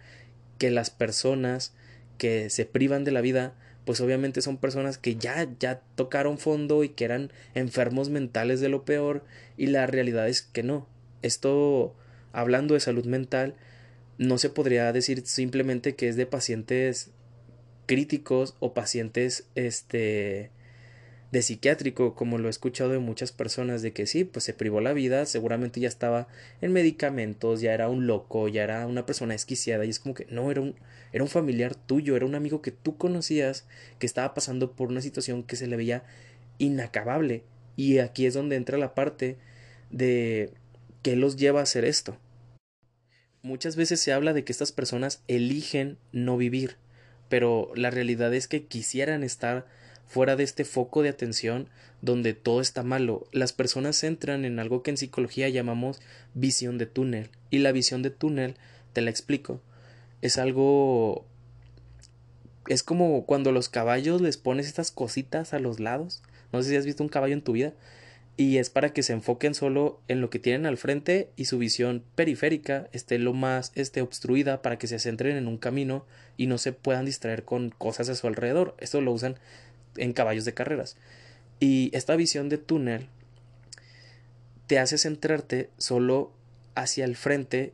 que 0.59 0.71
las 0.71 0.91
personas 0.91 1.75
que 2.19 2.51
se 2.51 2.65
privan 2.65 3.05
de 3.05 3.13
la 3.13 3.21
vida 3.21 3.55
pues 3.87 4.01
obviamente 4.01 4.43
son 4.43 4.57
personas 4.57 4.99
que 4.99 5.15
ya 5.15 5.49
ya 5.61 5.81
tocaron 5.95 6.39
fondo 6.39 6.83
y 6.83 6.89
que 6.89 7.05
eran 7.05 7.31
enfermos 7.55 8.11
mentales 8.11 8.61
de 8.61 8.69
lo 8.69 8.85
peor 8.85 9.25
y 9.57 9.69
la 9.69 9.87
realidad 9.87 10.29
es 10.29 10.43
que 10.43 10.65
no. 10.65 10.89
Esto 11.23 11.95
hablando 12.33 12.75
de 12.75 12.81
salud 12.81 13.07
mental 13.07 13.55
no 14.19 14.39
se 14.39 14.51
podría 14.51 14.93
decir 14.93 15.27
simplemente 15.27 15.95
que 15.95 16.09
es 16.09 16.17
de 16.17 16.27
pacientes 16.27 17.11
críticos 17.87 18.57
o 18.61 18.75
pacientes 18.75 19.47
este 19.55 20.51
de 21.33 21.43
psiquiátrico, 21.43 22.15
como 22.15 22.39
lo 22.39 22.47
he 22.47 22.51
escuchado 22.51 22.91
de 22.91 22.99
muchas 22.99 23.33
personas, 23.33 23.83
de 23.83 23.93
que 23.93 24.07
sí, 24.07 24.25
pues 24.25 24.45
se 24.45 24.55
privó 24.55 24.81
la 24.81 24.93
vida, 24.93 25.27
seguramente 25.27 25.81
ya 25.81 25.89
estaba 25.89 26.29
en 26.61 26.73
medicamentos, 26.73 27.61
ya 27.61 27.75
era 27.75 27.89
un 27.89 28.07
loco, 28.07 28.49
ya 28.49 28.63
era 28.63 28.87
una 28.87 29.07
persona 29.07 29.35
esquiciada, 29.35 29.85
y 29.85 29.91
es 29.91 29.99
como 29.99 30.15
que 30.15 30.27
no, 30.31 30.51
era 30.51 30.61
un, 30.61 30.77
era 31.13 31.25
un 31.25 31.29
familiar 31.29 31.75
tuyo, 31.75 32.17
era 32.17 32.27
un 32.27 32.37
amigo 32.37 32.63
que 32.63 32.71
tú 32.71 32.97
conocías, 32.97 33.67
que 33.99 34.07
estaba 34.07 34.35
pasando 34.35 34.73
por 34.73 34.89
una 34.89 35.01
situación 35.01 35.43
que 35.43 35.57
se 35.57 35.67
le 35.67 35.77
veía 35.77 36.05
inacabable. 36.59 37.43
Y 37.77 37.99
aquí 37.99 38.27
es 38.27 38.35
donde 38.35 38.57
entra 38.57 38.79
la 38.79 38.95
parte 38.95 39.37
de 39.91 40.53
qué 41.03 41.17
los 41.17 41.37
lleva 41.37 41.61
a 41.61 41.65
hacer 41.65 41.85
esto. 41.85 42.17
Muchas 43.47 43.77
veces 43.77 44.01
se 44.01 44.13
habla 44.13 44.33
de 44.33 44.43
que 44.43 44.51
estas 44.51 44.73
personas 44.73 45.23
eligen 45.29 45.99
no 46.11 46.37
vivir, 46.37 46.79
pero 47.29 47.71
la 47.77 47.91
realidad 47.91 48.35
es 48.35 48.49
que 48.49 48.65
quisieran 48.65 49.23
estar 49.23 49.67
fuera 50.05 50.35
de 50.35 50.43
este 50.43 50.65
foco 50.65 51.03
de 51.03 51.11
atención 51.11 51.69
donde 52.03 52.35
todo 52.35 52.61
está 52.61 52.83
malo. 52.83 53.29
Las 53.31 53.53
personas 53.53 54.03
entran 54.03 54.45
en 54.45 54.59
algo 54.59 54.83
que 54.83 54.91
en 54.91 54.97
psicología 54.97 55.49
llamamos 55.49 56.01
visión 56.35 56.77
de 56.77 56.87
túnel. 56.87 57.31
Y 57.49 57.59
la 57.59 57.71
visión 57.71 58.03
de 58.03 58.11
túnel, 58.11 58.57
te 58.93 59.01
la 59.01 59.11
explico, 59.11 59.61
es 60.23 60.39
algo... 60.39 61.25
Es 62.67 62.83
como 62.83 63.27
cuando 63.27 63.53
los 63.53 63.69
caballos 63.69 64.21
les 64.23 64.39
pones 64.39 64.67
estas 64.67 64.91
cositas 64.91 65.55
a 65.55 65.61
los 65.61 65.79
lados. 65.79 66.21
No 66.53 66.65
sé 66.65 66.71
si 66.71 66.77
has 66.77 66.85
visto 66.85 67.05
un 67.05 67.09
caballo 67.09 67.35
en 67.35 67.43
tu 67.43 67.53
vida. 67.53 67.75
Y 68.37 68.59
es 68.59 68.69
para 68.69 68.93
que 68.93 69.03
se 69.03 69.15
enfoquen 69.15 69.55
solo 69.55 70.01
en 70.09 70.21
lo 70.21 70.29
que 70.29 70.39
tienen 70.39 70.67
al 70.67 70.77
frente 70.77 71.31
y 71.37 71.47
su 71.47 71.57
visión 71.57 72.05
periférica 72.15 72.89
esté 72.93 73.19
lo 73.19 73.33
más 73.33 73.73
esté 73.75 74.03
obstruida 74.03 74.61
para 74.61 74.79
que 74.79 74.87
se 74.87 74.99
centren 74.99 75.37
en 75.37 75.49
un 75.49 75.57
camino 75.57 76.05
y 76.37 76.47
no 76.47 76.59
se 76.59 76.73
puedan 76.73 77.07
distraer 77.07 77.45
con 77.45 77.71
cosas 77.71 78.11
a 78.11 78.15
su 78.15 78.27
alrededor. 78.27 78.77
Esto 78.79 79.01
lo 79.01 79.13
usan 79.13 79.37
en 79.97 80.13
caballos 80.13 80.45
de 80.45 80.53
carreras. 80.53 80.97
Y 81.61 81.91
esta 81.95 82.15
visión 82.17 82.51
de 82.51 82.59
túnel 82.59 83.09
te 84.67 84.79
hace 84.79 84.99
centrarte 84.99 85.71
solo 85.79 86.33
hacia 86.75 87.05
el 87.05 87.17
frente, 87.17 87.73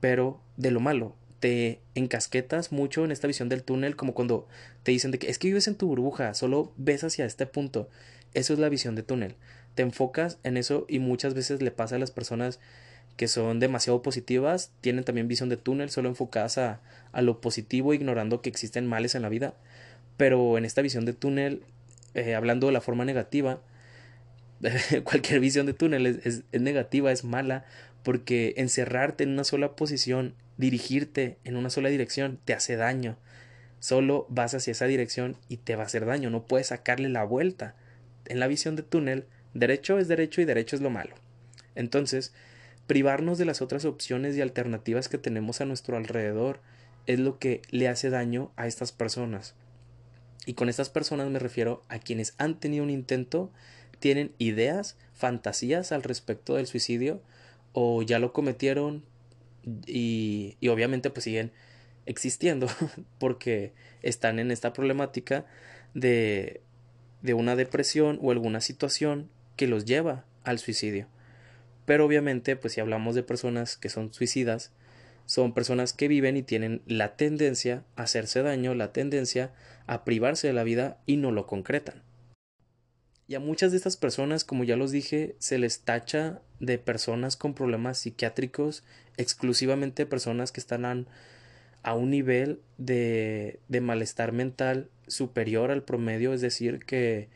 pero 0.00 0.40
de 0.56 0.70
lo 0.70 0.80
malo. 0.80 1.14
Te 1.40 1.80
encasquetas 1.94 2.72
mucho 2.72 3.04
en 3.04 3.12
esta 3.12 3.26
visión 3.26 3.48
del 3.48 3.62
túnel, 3.62 3.96
como 3.96 4.14
cuando 4.14 4.46
te 4.82 4.92
dicen 4.92 5.10
de 5.10 5.18
que 5.18 5.28
es 5.28 5.38
que 5.38 5.48
vives 5.48 5.68
en 5.68 5.74
tu 5.74 5.88
burbuja, 5.88 6.34
solo 6.34 6.72
ves 6.76 7.04
hacia 7.04 7.24
este 7.24 7.46
punto. 7.46 7.88
Eso 8.32 8.52
es 8.52 8.58
la 8.58 8.68
visión 8.68 8.94
de 8.94 9.02
túnel. 9.02 9.36
Te 9.80 9.84
enfocas 9.84 10.38
en 10.44 10.58
eso 10.58 10.84
y 10.88 10.98
muchas 10.98 11.32
veces 11.32 11.62
le 11.62 11.70
pasa 11.70 11.96
a 11.96 11.98
las 11.98 12.10
personas 12.10 12.60
que 13.16 13.28
son 13.28 13.60
demasiado 13.60 14.02
positivas, 14.02 14.70
tienen 14.82 15.04
también 15.04 15.26
visión 15.26 15.48
de 15.48 15.56
túnel, 15.56 15.88
solo 15.88 16.10
enfocadas 16.10 16.58
a, 16.58 16.80
a 17.12 17.22
lo 17.22 17.40
positivo, 17.40 17.94
ignorando 17.94 18.42
que 18.42 18.50
existen 18.50 18.86
males 18.86 19.14
en 19.14 19.22
la 19.22 19.28
vida 19.30 19.54
pero 20.20 20.58
en 20.58 20.66
esta 20.66 20.82
visión 20.82 21.06
de 21.06 21.14
túnel, 21.14 21.62
eh, 22.12 22.34
hablando 22.34 22.66
de 22.66 22.74
la 22.74 22.82
forma 22.82 23.06
negativa, 23.06 23.62
cualquier 25.04 25.40
visión 25.40 25.64
de 25.64 25.72
túnel 25.72 26.04
es, 26.06 26.42
negativa, 26.52 27.10
es 27.10 27.24
mala, 27.24 27.64
porque 28.02 28.52
encerrarte 28.58 29.24
en 29.24 29.30
una 29.30 29.44
sola 29.44 29.76
posición, 29.76 30.34
dirigirte 30.58 31.38
en 31.44 31.56
una 31.56 31.70
sola 31.70 31.88
dirección, 31.88 32.38
te 32.44 32.52
hace 32.52 32.76
daño. 32.76 33.16
Solo 33.78 34.26
vas 34.28 34.52
hacia 34.52 34.72
esa 34.72 34.84
dirección 34.84 35.38
y 35.48 35.56
te 35.56 35.74
va 35.74 35.84
a 35.84 35.86
hacer 35.86 36.04
daño, 36.04 36.28
no 36.28 36.44
puedes 36.44 36.66
sacarle 36.66 37.08
la 37.08 37.24
vuelta. 37.24 37.74
En 38.26 38.40
la 38.40 38.46
visión 38.46 38.76
de 38.76 38.82
túnel, 38.82 39.24
derecho 39.54 39.98
es 39.98 40.08
derecho 40.08 40.40
y 40.40 40.44
derecho 40.44 40.76
es 40.76 40.82
lo 40.82 40.90
malo. 40.90 41.14
Entonces, 41.74 42.32
privarnos 42.86 43.38
de 43.38 43.44
las 43.44 43.62
otras 43.62 43.84
opciones 43.84 44.36
y 44.36 44.40
alternativas 44.40 45.08
que 45.08 45.18
tenemos 45.18 45.60
a 45.60 45.64
nuestro 45.64 45.96
alrededor 45.96 46.60
es 47.06 47.18
lo 47.18 47.38
que 47.38 47.62
le 47.70 47.88
hace 47.88 48.10
daño 48.10 48.52
a 48.56 48.66
estas 48.66 48.92
personas. 48.92 49.54
Y 50.46 50.54
con 50.54 50.68
estas 50.68 50.90
personas 50.90 51.28
me 51.30 51.38
refiero 51.38 51.82
a 51.88 51.98
quienes 51.98 52.34
han 52.38 52.58
tenido 52.58 52.84
un 52.84 52.90
intento, 52.90 53.50
tienen 53.98 54.32
ideas, 54.38 54.96
fantasías 55.14 55.92
al 55.92 56.02
respecto 56.02 56.54
del 56.54 56.66
suicidio 56.66 57.22
o 57.72 58.02
ya 58.02 58.18
lo 58.18 58.32
cometieron 58.32 59.04
y, 59.86 60.56
y 60.60 60.68
obviamente 60.68 61.10
pues 61.10 61.24
siguen 61.24 61.52
existiendo 62.06 62.66
porque 63.18 63.72
están 64.02 64.38
en 64.38 64.50
esta 64.50 64.72
problemática 64.72 65.44
de, 65.94 66.62
de 67.22 67.34
una 67.34 67.56
depresión 67.56 68.18
o 68.22 68.30
alguna 68.30 68.60
situación 68.60 69.28
que 69.60 69.66
los 69.66 69.84
lleva 69.84 70.24
al 70.42 70.58
suicidio. 70.58 71.06
Pero 71.84 72.06
obviamente 72.06 72.56
pues 72.56 72.72
si 72.72 72.80
hablamos 72.80 73.14
de 73.14 73.22
personas 73.22 73.76
que 73.76 73.90
son 73.90 74.10
suicidas, 74.10 74.72
son 75.26 75.52
personas 75.52 75.92
que 75.92 76.08
viven 76.08 76.38
y 76.38 76.42
tienen 76.42 76.80
la 76.86 77.14
tendencia 77.14 77.84
a 77.94 78.04
hacerse 78.04 78.40
daño, 78.40 78.74
la 78.74 78.94
tendencia 78.94 79.52
a 79.86 80.02
privarse 80.02 80.46
de 80.46 80.54
la 80.54 80.64
vida 80.64 80.96
y 81.04 81.18
no 81.18 81.30
lo 81.30 81.46
concretan. 81.46 82.02
Y 83.28 83.34
a 83.34 83.38
muchas 83.40 83.70
de 83.72 83.76
estas 83.76 83.98
personas, 83.98 84.44
como 84.44 84.64
ya 84.64 84.76
los 84.76 84.92
dije, 84.92 85.36
se 85.40 85.58
les 85.58 85.80
tacha 85.80 86.40
de 86.58 86.78
personas 86.78 87.36
con 87.36 87.52
problemas 87.52 87.98
psiquiátricos, 87.98 88.82
exclusivamente 89.18 90.06
personas 90.06 90.52
que 90.52 90.60
están 90.60 91.06
a, 91.82 91.94
un 91.94 92.08
nivel 92.08 92.62
de, 92.78 93.60
de 93.68 93.82
malestar 93.82 94.32
mental 94.32 94.88
superior 95.06 95.70
al 95.70 95.82
promedio, 95.82 96.32
es 96.32 96.40
decir, 96.40 96.78
que 96.86 97.28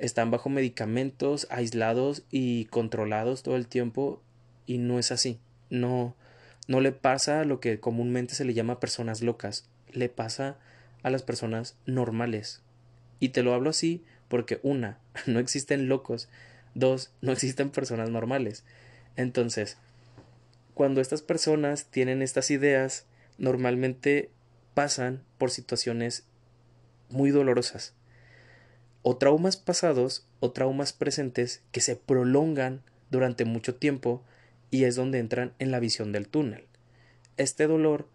están 0.00 0.30
bajo 0.30 0.48
medicamentos, 0.48 1.46
aislados 1.50 2.24
y 2.30 2.66
controlados 2.66 3.42
todo 3.42 3.56
el 3.56 3.66
tiempo 3.66 4.20
y 4.66 4.78
no 4.78 4.98
es 4.98 5.12
así. 5.12 5.38
No 5.70 6.14
no 6.70 6.80
le 6.80 6.92
pasa 6.92 7.44
lo 7.44 7.58
que 7.58 7.80
comúnmente 7.80 8.36
se 8.36 8.44
le 8.44 8.54
llama 8.54 8.78
personas 8.78 9.22
locas, 9.22 9.64
le 9.90 10.08
pasa 10.08 10.56
a 11.02 11.10
las 11.10 11.24
personas 11.24 11.74
normales. 11.84 12.62
Y 13.18 13.30
te 13.30 13.42
lo 13.42 13.54
hablo 13.54 13.70
así 13.70 14.04
porque 14.28 14.60
una, 14.62 15.00
no 15.26 15.40
existen 15.40 15.88
locos, 15.88 16.28
dos, 16.76 17.10
no 17.22 17.32
existen 17.32 17.70
personas 17.70 18.08
normales. 18.08 18.62
Entonces, 19.16 19.78
cuando 20.74 21.00
estas 21.00 21.22
personas 21.22 21.86
tienen 21.86 22.22
estas 22.22 22.52
ideas, 22.52 23.04
normalmente 23.36 24.30
pasan 24.74 25.24
por 25.38 25.50
situaciones 25.50 26.22
muy 27.08 27.32
dolorosas, 27.32 27.94
o 29.02 29.16
traumas 29.16 29.56
pasados 29.56 30.26
o 30.40 30.52
traumas 30.52 30.92
presentes 30.92 31.62
que 31.72 31.80
se 31.80 31.96
prolongan 31.96 32.82
durante 33.10 33.44
mucho 33.44 33.74
tiempo 33.74 34.22
y 34.70 34.84
es 34.84 34.96
donde 34.96 35.18
entran 35.18 35.52
en 35.58 35.70
la 35.70 35.80
visión 35.80 36.12
del 36.12 36.28
túnel. 36.28 36.66
Este 37.36 37.66
dolor 37.66 38.08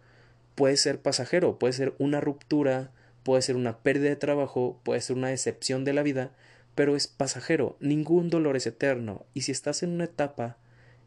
puede 0.54 0.76
ser 0.76 1.00
pasajero, 1.00 1.58
puede 1.58 1.72
ser 1.72 1.94
una 1.98 2.20
ruptura, 2.20 2.92
puede 3.22 3.42
ser 3.42 3.56
una 3.56 3.78
pérdida 3.78 4.08
de 4.08 4.16
trabajo, 4.16 4.80
puede 4.84 5.00
ser 5.00 5.16
una 5.16 5.28
decepción 5.28 5.84
de 5.84 5.92
la 5.92 6.02
vida, 6.02 6.32
pero 6.74 6.96
es 6.96 7.08
pasajero, 7.08 7.76
ningún 7.80 8.30
dolor 8.30 8.56
es 8.56 8.66
eterno, 8.66 9.26
y 9.34 9.42
si 9.42 9.52
estás 9.52 9.82
en 9.82 9.90
una 9.90 10.04
etapa 10.04 10.58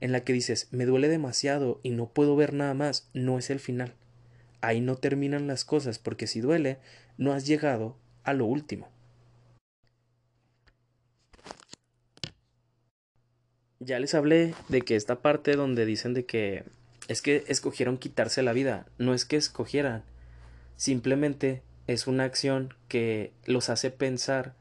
en 0.02 0.12
la 0.12 0.22
que 0.24 0.34
dices 0.34 0.68
me 0.72 0.86
duele 0.86 1.08
demasiado 1.10 1.80
y 1.84 1.92
no 1.92 2.10
puedo 2.10 2.36
ver 2.36 2.54
nada 2.54 2.74
más, 2.74 3.10
no 3.14 3.38
es 3.38 3.50
el 3.50 3.60
final. 3.60 3.94
Ahí 4.62 4.82
no 4.82 4.98
terminan 4.98 5.48
las 5.48 5.64
cosas, 5.64 6.00
porque 6.00 6.28
si 6.28 6.42
duele, 6.42 6.80
no 7.18 7.34
has 7.34 7.46
llegado 7.46 7.96
a 8.24 8.34
lo 8.34 8.46
último. 8.46 8.90
Ya 13.82 13.98
les 14.00 14.14
hablé 14.14 14.54
de 14.68 14.82
que 14.82 14.98
esta 14.98 15.22
parte 15.22 15.56
donde 15.56 15.86
dicen 15.86 16.14
de 16.14 16.26
que 16.26 16.66
es 17.08 17.22
que 17.22 17.46
escogieron 17.48 17.98
quitarse 17.98 18.44
la 18.44 18.52
vida, 18.52 18.86
no 18.98 19.14
es 19.14 19.24
que 19.24 19.38
escogieran, 19.38 20.04
simplemente 20.76 21.64
es 21.88 22.06
una 22.06 22.26
acción 22.26 22.74
que 22.90 23.32
los 23.46 23.70
hace 23.70 23.90
pensar 23.90 24.54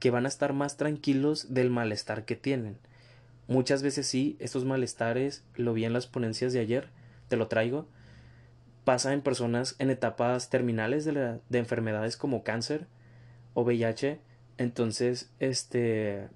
que 0.00 0.10
van 0.10 0.26
a 0.26 0.28
estar 0.28 0.52
más 0.52 0.76
tranquilos 0.76 1.54
del 1.54 1.70
malestar 1.70 2.24
que 2.24 2.34
tienen. 2.34 2.76
Muchas 3.46 3.84
veces 3.84 4.08
sí, 4.08 4.36
estos 4.40 4.64
malestares, 4.64 5.44
lo 5.54 5.72
vi 5.72 5.84
en 5.84 5.92
las 5.92 6.08
ponencias 6.08 6.52
de 6.52 6.58
ayer, 6.58 6.88
te 7.28 7.36
lo 7.36 7.46
traigo, 7.46 7.86
pasa 8.84 9.12
en 9.12 9.22
personas 9.22 9.76
en 9.78 9.90
etapas 9.90 10.50
terminales 10.50 11.04
de, 11.04 11.38
de 11.48 11.58
enfermedades 11.58 12.16
como 12.16 12.42
cáncer 12.42 12.88
o 13.54 13.62
VIH, 13.62 14.18
entonces, 14.58 15.30
este, 15.38 16.28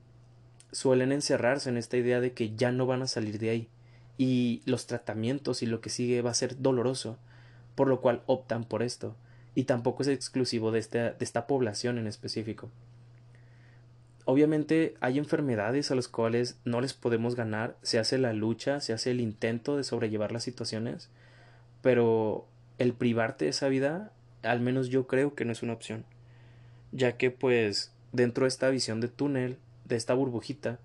suelen 0.73 1.13
encerrarse 1.13 1.69
en 1.69 1.77
esta 1.77 1.97
idea 1.97 2.21
de 2.21 2.33
que 2.33 2.55
ya 2.55 2.73
no 2.73 2.87
van 2.87 3.03
a 3.03 3.07
salir 3.07 3.39
de 3.39 3.51
ahí. 3.51 3.69
Y 4.19 4.63
los 4.67 4.87
tratamientos 4.87 5.63
y 5.63 5.67
lo 5.67 5.81
que 5.81 5.91
sigue 5.91 6.23
va 6.23 6.31
a 6.31 6.35
ser 6.35 6.61
doloroso, 6.61 7.19
por 7.75 7.89
lo 7.89 8.01
cual 8.01 8.23
optan 8.27 8.65
por 8.65 8.83
esto, 8.83 9.17
y 9.55 9.65
tampoco 9.65 10.03
es 10.03 10.09
exclusivo 10.09 10.71
de 10.71 10.79
esta, 10.79 11.13
de 11.13 11.25
esta 11.25 11.47
población 11.47 11.99
en 11.99 12.07
específico. 12.07 12.71
Obviamente 14.27 14.95
hay 15.01 15.19
enfermedades 15.19 15.91
a 15.91 15.95
las 15.95 16.07
cuales 16.07 16.59
no 16.65 16.81
les 16.81 16.95
podemos 16.95 17.35
ganar, 17.35 17.77
se 17.83 17.99
hace 17.99 18.19
la 18.19 18.33
lucha, 18.33 18.81
se 18.81 18.93
hace 18.93 19.11
el 19.11 19.21
intento 19.21 19.77
de 19.77 19.85
sobrellevar 19.85 20.31
las 20.31 20.45
situaciones, 20.45 21.09
pero 21.83 22.47
el 22.79 22.93
privarte 22.93 23.47
de 23.47 23.51
esa 23.51 23.69
vida, 23.69 24.13
al 24.43 24.61
menos 24.61 24.89
yo 24.89 25.07
creo 25.07 25.35
que 25.35 25.45
no 25.45 25.53
es 25.53 25.63
una 25.63 25.73
opción, 25.73 26.05
ya 26.93 27.17
que 27.17 27.31
pues 27.31 27.93
dentro 28.13 28.45
de 28.45 28.49
esta 28.49 28.69
visión 28.69 29.01
de 29.01 29.09
túnel 29.09 29.59
de 29.91 29.99
esta 29.99 30.15
burbujita, 30.15 30.79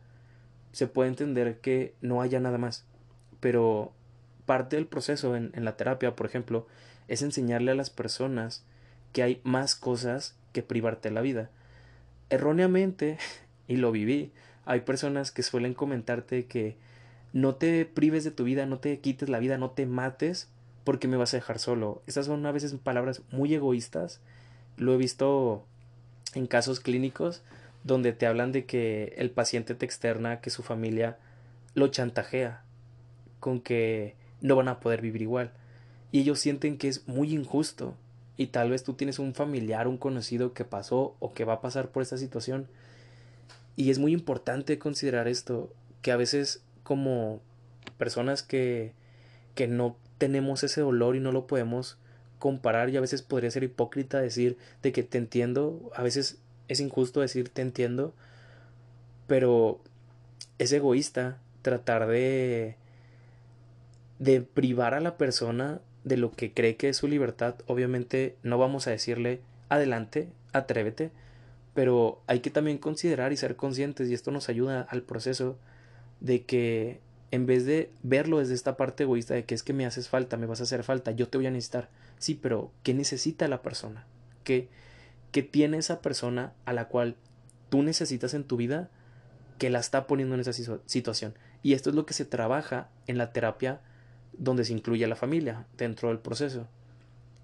se 0.71 0.87
puede 0.87 1.09
entender 1.09 1.59
que 1.59 1.93
no 2.01 2.21
haya 2.21 2.39
nada 2.39 2.57
más. 2.57 2.83
Pero 3.39 3.93
parte 4.45 4.75
del 4.75 4.87
proceso 4.87 5.35
en, 5.35 5.51
la 5.55 5.77
terapia, 5.77 6.15
por 6.15 6.25
ejemplo, 6.25 6.67
es 7.07 7.21
enseñarle 7.21 7.71
a 7.71 7.75
las 7.75 7.89
personas 7.89 8.63
que 9.13 9.23
hay 9.23 9.39
más 9.43 9.75
cosas 9.75 10.35
que 10.51 10.63
privarte 10.63 11.11
la 11.11 11.21
vida. 11.21 11.49
Erróneamente, 12.29 13.17
y 13.67 13.77
lo 13.77 13.91
viví, 13.91 14.31
hay 14.65 14.81
personas 14.81 15.31
que 15.31 15.43
suelen 15.43 15.73
comentarte 15.73 16.45
que 16.45 16.75
no 17.31 17.55
te 17.55 17.85
prives 17.85 18.23
de 18.23 18.31
tu 18.31 18.43
vida, 18.43 18.65
no 18.65 18.79
te 18.79 18.99
quites 18.99 19.29
la 19.29 19.39
vida, 19.39 19.57
no 19.57 19.71
te 19.71 19.85
mates 19.85 20.49
porque 20.83 21.07
me 21.07 21.17
vas 21.17 21.33
a 21.33 21.37
dejar 21.37 21.59
solo. 21.59 22.01
Estas 22.07 22.25
son 22.25 22.45
a 22.45 22.51
veces 22.51 22.73
palabras 22.73 23.21
muy 23.31 23.53
egoístas. 23.53 24.19
Lo 24.77 24.93
he 24.93 24.97
visto 24.97 25.65
en 26.33 26.47
casos 26.47 26.79
clínicos 26.79 27.43
donde 27.85 28.13
te 28.13 28.25
hablan 28.25 28.51
de 28.51 28.65
que 28.65 29.13
el 29.15 29.29
paciente 29.29 29.75
te 29.75 29.85
externa 29.85 30.41
que 30.41 30.49
su 30.49 30.63
familia 30.63 31.17
lo 31.75 31.87
chantajea 31.87 32.63
con 33.39 33.61
que 33.61 34.15
no 34.41 34.55
van 34.55 34.67
a 34.67 34.79
poder 34.79 35.01
vivir 35.01 35.21
igual. 35.21 35.51
Y 36.11 36.21
ellos 36.21 36.39
sienten 36.39 36.77
que 36.77 36.87
es 36.87 37.07
muy 37.07 37.31
injusto. 37.31 37.95
Y 38.37 38.47
tal 38.47 38.71
vez 38.71 38.83
tú 38.83 38.93
tienes 38.93 39.19
un 39.19 39.35
familiar, 39.35 39.87
un 39.87 39.97
conocido 39.97 40.53
que 40.53 40.65
pasó 40.65 41.15
o 41.19 41.33
que 41.33 41.45
va 41.45 41.53
a 41.53 41.61
pasar 41.61 41.89
por 41.89 42.01
esta 42.01 42.17
situación. 42.17 42.67
Y 43.75 43.91
es 43.91 43.99
muy 43.99 44.13
importante 44.13 44.79
considerar 44.79 45.27
esto, 45.27 45.71
que 46.01 46.11
a 46.11 46.17
veces 46.17 46.63
como 46.81 47.39
personas 47.97 48.41
que, 48.41 48.93
que 49.53 49.67
no 49.67 49.95
tenemos 50.17 50.63
ese 50.63 50.81
dolor 50.81 51.15
y 51.15 51.19
no 51.19 51.31
lo 51.31 51.45
podemos 51.45 51.97
comparar 52.39 52.89
y 52.89 52.97
a 52.97 53.01
veces 53.01 53.21
podría 53.21 53.51
ser 53.51 53.63
hipócrita 53.63 54.19
decir 54.19 54.57
de 54.81 54.91
que 54.91 55.03
te 55.03 55.17
entiendo, 55.17 55.91
a 55.95 56.03
veces 56.03 56.39
es 56.67 56.79
injusto 56.79 57.21
decir 57.21 57.49
te 57.49 57.61
entiendo, 57.61 58.13
pero 59.27 59.79
es 60.57 60.71
egoísta 60.71 61.37
tratar 61.61 62.07
de 62.07 62.77
de 64.19 64.41
privar 64.41 64.93
a 64.93 64.99
la 64.99 65.17
persona 65.17 65.81
de 66.03 66.17
lo 66.17 66.31
que 66.31 66.53
cree 66.53 66.75
que 66.75 66.89
es 66.89 66.97
su 66.97 67.07
libertad. 67.07 67.55
Obviamente 67.67 68.35
no 68.43 68.57
vamos 68.57 68.87
a 68.87 68.91
decirle 68.91 69.41
adelante, 69.69 70.29
atrévete, 70.53 71.11
pero 71.73 72.21
hay 72.27 72.39
que 72.39 72.49
también 72.49 72.77
considerar 72.77 73.33
y 73.33 73.37
ser 73.37 73.55
conscientes 73.55 74.09
y 74.09 74.13
esto 74.13 74.31
nos 74.31 74.49
ayuda 74.49 74.81
al 74.81 75.01
proceso 75.01 75.57
de 76.21 76.43
que 76.43 76.99
en 77.31 77.45
vez 77.45 77.65
de 77.65 77.89
verlo 78.03 78.39
desde 78.39 78.53
esta 78.53 78.77
parte 78.77 79.03
egoísta 79.03 79.33
de 79.33 79.43
que 79.43 79.55
es 79.55 79.63
que 79.63 79.73
me 79.73 79.85
haces 79.85 80.07
falta, 80.07 80.37
me 80.37 80.45
vas 80.45 80.61
a 80.61 80.63
hacer 80.63 80.83
falta, 80.83 81.11
yo 81.11 81.27
te 81.27 81.37
voy 81.37 81.47
a 81.47 81.51
necesitar. 81.51 81.89
Sí, 82.17 82.39
pero 82.41 82.71
¿qué 82.83 82.93
necesita 82.93 83.47
la 83.47 83.61
persona? 83.61 84.05
¿Qué, 84.43 84.69
que 85.35 85.43
tiene 85.43 85.77
esa 85.77 86.01
persona 86.01 86.53
a 86.63 86.71
la 86.71 86.87
cual 86.87 87.17
tú 87.67 87.83
necesitas 87.83 88.33
en 88.33 88.45
tu 88.45 88.55
vida 88.55 88.89
que 89.57 89.69
la 89.69 89.79
está 89.79 90.07
poniendo 90.07 90.33
en 90.33 90.39
esa 90.39 90.53
situación. 90.53 91.33
Y 91.61 91.73
esto 91.73 91.89
es 91.89 91.95
lo 91.97 92.05
que 92.05 92.13
se 92.13 92.23
trabaja 92.23 92.89
en 93.05 93.17
la 93.17 93.33
terapia 93.33 93.81
donde 94.31 94.63
se 94.63 94.71
incluye 94.71 95.03
a 95.03 95.09
la 95.09 95.17
familia 95.17 95.67
dentro 95.75 96.07
del 96.07 96.19
proceso. 96.19 96.69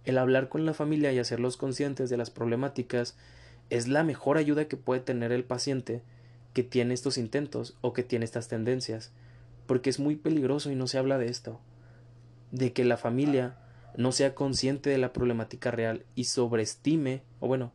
El 0.06 0.18
hablar 0.18 0.48
con 0.48 0.66
la 0.66 0.74
familia 0.74 1.12
y 1.12 1.20
hacerlos 1.20 1.58
conscientes 1.58 2.10
de 2.10 2.16
las 2.16 2.30
problemáticas 2.30 3.18
es 3.70 3.90
la 3.90 4.06
mejor 4.06 4.38
ayuda 4.38 4.70
que 4.70 4.78
puede 4.78 5.02
tener 5.02 5.34
el 5.34 5.44
paciente 5.44 6.02
que 6.54 6.64
tiene 6.64 6.94
estos 6.94 7.18
intentos 7.18 7.76
o 7.82 7.92
que 7.92 8.04
tiene 8.04 8.24
estas 8.24 8.48
tendencias, 8.48 9.12
porque 9.66 9.90
es 9.90 10.00
muy 10.00 10.16
peligroso 10.16 10.72
y 10.72 10.76
no 10.76 10.88
se 10.88 10.98
habla 10.98 11.18
de 11.18 11.28
esto, 11.28 11.60
de 12.52 12.72
que 12.72 12.86
la 12.86 12.96
familia 12.96 13.58
no 13.98 14.14
sea 14.14 14.34
consciente 14.34 14.90
de 14.90 14.98
la 14.98 15.12
problemática 15.12 15.72
real 15.72 16.06
y 16.16 16.24
sobreestime, 16.24 17.24
o 17.42 17.50
bueno, 17.50 17.74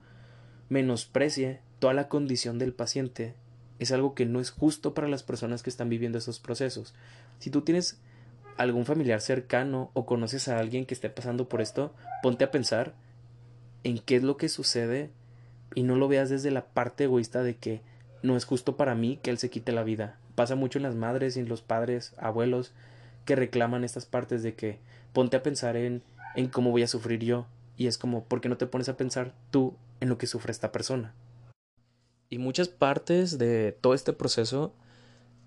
menosprecie 0.69 1.61
toda 1.79 1.95
la 1.95 2.09
condición 2.09 2.59
del 2.59 2.73
paciente 2.73 3.35
es 3.79 3.93
algo 3.93 4.15
que 4.15 4.27
no 4.27 4.41
es 4.41 4.51
justo 4.51 4.95
para 4.95 5.09
las 5.09 5.23
personas 5.23 5.63
que 5.63 5.71
están 5.71 5.89
viviendo 5.89 6.19
esos 6.19 6.41
procesos. 6.41 6.95
Si 7.39 7.51
tú 7.51 7.63
tienes 7.63 7.99
algún 8.57 8.87
familiar 8.87 9.21
cercano 9.21 9.91
o 9.93 10.07
conoces 10.07 10.49
a 10.49 10.59
alguien 10.59 10.87
que 10.87 10.95
esté 10.95 11.11
pasando 11.11 11.49
por 11.49 11.61
esto, 11.61 11.95
ponte 12.23 12.45
a 12.45 12.51
pensar 12.51 12.95
en 13.85 13.99
qué 13.99 14.17
es 14.17 14.23
lo 14.23 14.37
que 14.37 14.49
sucede 14.49 15.11
y 15.75 15.83
no 15.83 15.97
lo 15.97 16.09
veas 16.09 16.31
desde 16.31 16.51
la 16.51 16.65
parte 16.65 17.05
egoísta 17.05 17.43
de 17.43 17.57
que 17.57 17.83
no 18.23 18.37
es 18.37 18.45
justo 18.45 18.77
para 18.77 18.95
mí 18.95 19.19
que 19.23 19.31
él 19.31 19.39
se 19.39 19.51
quite 19.51 19.73
la 19.73 19.85
vida. 19.85 20.19
Pasa 20.35 20.55
mucho 20.55 20.79
en 20.79 20.85
las 20.85 20.95
madres 20.95 21.37
y 21.37 21.41
en 21.41 21.49
los 21.49 21.61
padres, 21.61 22.15
abuelos, 22.17 22.73
que 23.25 23.37
reclaman 23.37 23.85
estas 23.85 24.07
partes 24.07 24.43
de 24.43 24.55
que 24.55 24.79
ponte 25.13 25.37
a 25.37 25.43
pensar 25.43 25.77
en, 25.77 26.03
en 26.35 26.49
cómo 26.49 26.71
voy 26.71 26.83
a 26.83 26.89
sufrir 26.89 27.21
yo. 27.21 27.47
Y 27.77 27.89
es 27.89 27.99
como, 27.99 28.25
¿por 28.25 28.41
qué 28.41 28.49
no 28.49 28.57
te 28.57 28.67
pones 28.67 28.89
a 28.89 28.97
pensar 28.97 29.35
tú 29.51 29.77
en 30.01 30.09
lo 30.09 30.19
que 30.19 30.27
sufre 30.27 30.53
esta 30.53 30.73
persona. 30.73 31.15
Y 32.29 32.39
muchas 32.39 32.69
partes 32.69 33.39
de 33.39 33.73
todo 33.73 33.95
este 33.95 34.13
proceso 34.13 34.75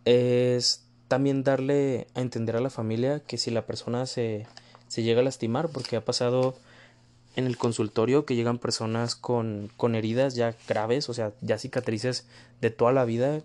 es 0.05 0.85
también 1.07 1.43
darle 1.43 2.07
a 2.15 2.21
entender 2.21 2.55
a 2.55 2.61
la 2.61 2.69
familia 2.69 3.19
que 3.19 3.37
si 3.37 3.51
la 3.51 3.65
persona 3.65 4.05
se, 4.05 4.47
se 4.87 5.03
llega 5.03 5.21
a 5.21 5.23
lastimar, 5.23 5.69
porque 5.69 5.95
ha 5.95 6.05
pasado 6.05 6.55
en 7.35 7.45
el 7.45 7.57
consultorio 7.57 8.25
que 8.25 8.35
llegan 8.35 8.59
personas 8.59 9.15
con, 9.15 9.71
con 9.77 9.95
heridas 9.95 10.35
ya 10.35 10.55
graves, 10.67 11.09
o 11.09 11.13
sea, 11.13 11.33
ya 11.41 11.57
cicatrices 11.57 12.27
de 12.61 12.69
toda 12.69 12.91
la 12.91 13.05
vida, 13.05 13.41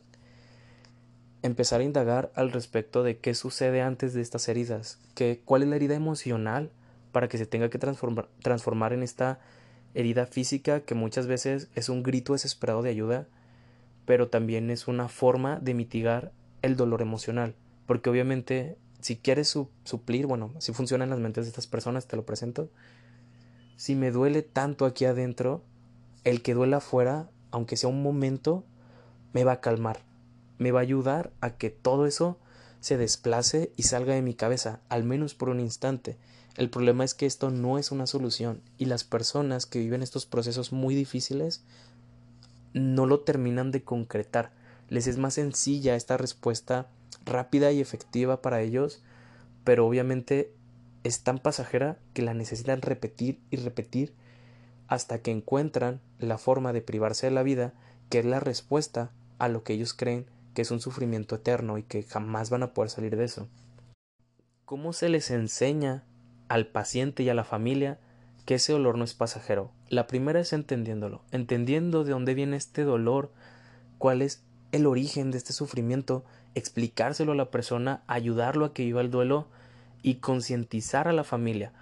empezar 1.43 1.81
a 1.81 1.85
indagar 1.85 2.33
al 2.35 2.53
respecto 2.53 3.03
de 3.03 3.19
qué 3.19 3.35
sucede 3.35 3.83
antes 3.83 4.15
de 4.15 4.23
estas 4.23 4.49
heridas, 4.49 4.99
que, 5.15 5.43
cuál 5.45 5.63
es 5.63 5.69
la 5.69 5.77
herida 5.77 5.95
emocional 5.95 6.71
para 7.13 7.29
que 7.29 7.39
se 7.39 7.47
tenga 7.47 7.69
que 7.69 7.79
transformar, 7.79 8.29
transformar 8.43 8.93
en 8.93 9.03
esta 9.03 9.39
herida 9.95 10.27
física 10.27 10.81
que 10.81 10.95
muchas 10.95 11.27
veces 11.27 11.69
es 11.75 11.89
un 11.89 12.03
grito 12.03 12.33
desesperado 12.33 12.83
de 12.83 12.91
ayuda, 12.91 13.27
pero 14.07 14.29
también 14.29 14.71
es 14.71 14.89
una 14.89 15.09
forma 15.09 15.59
de 15.61 15.75
mitigar 15.75 16.33
el 16.63 16.77
dolor 16.77 17.03
emocional, 17.03 17.55
porque 17.87 18.11
obviamente 18.11 18.77
si 19.01 19.17
quieres 19.17 19.49
suplir, 19.85 20.27
bueno, 20.27 20.53
si 20.59 20.73
funcionan 20.73 21.11
las 21.11 21.19
mentes 21.19 21.45
de 21.45 21.51
estas 21.51 21.67
personas, 21.67 22.07
te 22.07 22.17
lo 22.17 22.25
presento, 22.25 22.71
si 23.77 23.95
me 23.95 24.11
duele 24.11 24.43
tanto 24.43 24.87
aquí 24.87 25.05
adentro, 25.05 25.63
el 26.25 26.43
que 26.43 26.55
duela 26.55 26.79
afuera, 26.79 27.29
aunque 27.51 27.77
sea 27.77 27.91
un 27.91 28.03
momento, 28.03 28.65
me 29.35 29.45
va 29.45 29.53
a 29.53 29.61
calmar, 29.61 30.01
me 30.59 30.71
va 30.71 30.81
a 30.81 30.83
ayudar 30.83 31.33
a 31.41 31.57
que 31.57 31.69
todo 31.69 32.07
eso 32.07 32.39
se 32.81 32.97
desplace 32.97 33.73
y 33.77 33.83
salga 33.83 34.15
de 34.15 34.23
mi 34.23 34.35
cabeza, 34.35 34.81
al 34.89 35.05
menos 35.05 35.35
por 35.35 35.51
un 35.51 35.61
instante. 35.61 36.17
El 36.57 36.71
problema 36.71 37.05
es 37.05 37.15
que 37.15 37.27
esto 37.27 37.51
no 37.51 37.79
es 37.79 37.91
una 37.91 38.07
solución 38.07 38.61
y 38.79 38.85
las 38.85 39.03
personas 39.03 39.67
que 39.67 39.81
viven 39.81 40.03
estos 40.03 40.25
procesos 40.25 40.73
muy 40.73 40.95
difíciles 40.95 41.65
no 42.73 43.07
lo 43.07 43.21
terminan 43.21 43.73
de 43.73 43.83
concretar. 43.83 44.53
Les 44.89 45.07
es 45.07 45.19
más 45.19 45.35
sencilla 45.35 45.97
esta 45.97 46.17
respuesta 46.17 46.89
rápida 47.25 47.73
y 47.73 47.81
efectiva 47.81 48.41
para 48.41 48.61
ellos, 48.61 49.03
pero 49.65 49.87
obviamente 49.87 50.53
es 51.03 51.23
tan 51.23 51.39
pasajera 51.39 51.99
que 52.13 52.23
la 52.23 52.35
necesitan 52.35 52.83
repetir 52.83 53.41
y 53.51 53.57
repetir 53.57 54.13
hasta 54.87 55.19
que 55.19 55.31
encuentran 55.31 56.01
la 56.19 56.39
forma 56.39 56.73
de 56.73 56.83
privarse 56.83 57.27
de 57.27 57.33
la 57.33 57.43
vida, 57.43 57.73
que 58.11 58.21
es 58.21 58.25
la 58.25 58.39
respuesta 58.39 59.11
a 59.39 59.49
lo 59.49 59.65
que 59.65 59.73
ellos 59.73 59.95
creen 59.95 60.27
que 60.55 60.63
es 60.63 60.71
un 60.71 60.81
sufrimiento 60.81 61.35
eterno 61.35 61.79
y 61.79 61.83
que 61.83 62.05
jamás 62.05 62.49
van 62.49 62.63
a 62.63 62.75
poder 62.75 62.91
salir 62.91 63.17
de 63.17 63.25
eso. 63.25 63.49
¿Cómo 64.65 64.93
se 64.93 65.09
les 65.09 65.31
enseña 65.31 66.05
al 66.49 66.67
paciente 66.67 67.23
y 67.23 67.29
a 67.29 67.35
la 67.35 67.45
familia 67.45 67.99
que 68.45 68.57
ese 68.57 68.73
dolor 68.73 68.99
no 68.99 69.05
es 69.05 69.15
pasajero? 69.15 69.71
La 69.89 70.07
primera 70.07 70.41
es 70.41 70.53
entendiéndolo, 70.53 71.23
entendiendo 71.31 72.05
de 72.05 72.13
dónde 72.13 72.35
viene 72.35 72.57
este 72.57 72.85
dolor, 72.85 73.33
cuál 73.99 74.23
es 74.23 74.43
el 74.73 74.87
origen 74.87 75.31
de 75.31 75.39
este 75.39 75.53
sufrimiento, 75.53 76.25
explicárselo 76.55 77.33
a 77.33 77.37
la 77.37 77.51
persona, 77.51 78.03
ayudarlo 78.07 78.65
a 78.65 78.75
que 78.75 78.85
viva 78.85 79.01
el 79.01 79.11
duelo 79.11 79.47
y 80.03 80.17
concientizar 80.17 81.09
a 81.09 81.13
la 81.13 81.25
familia, 81.25 81.73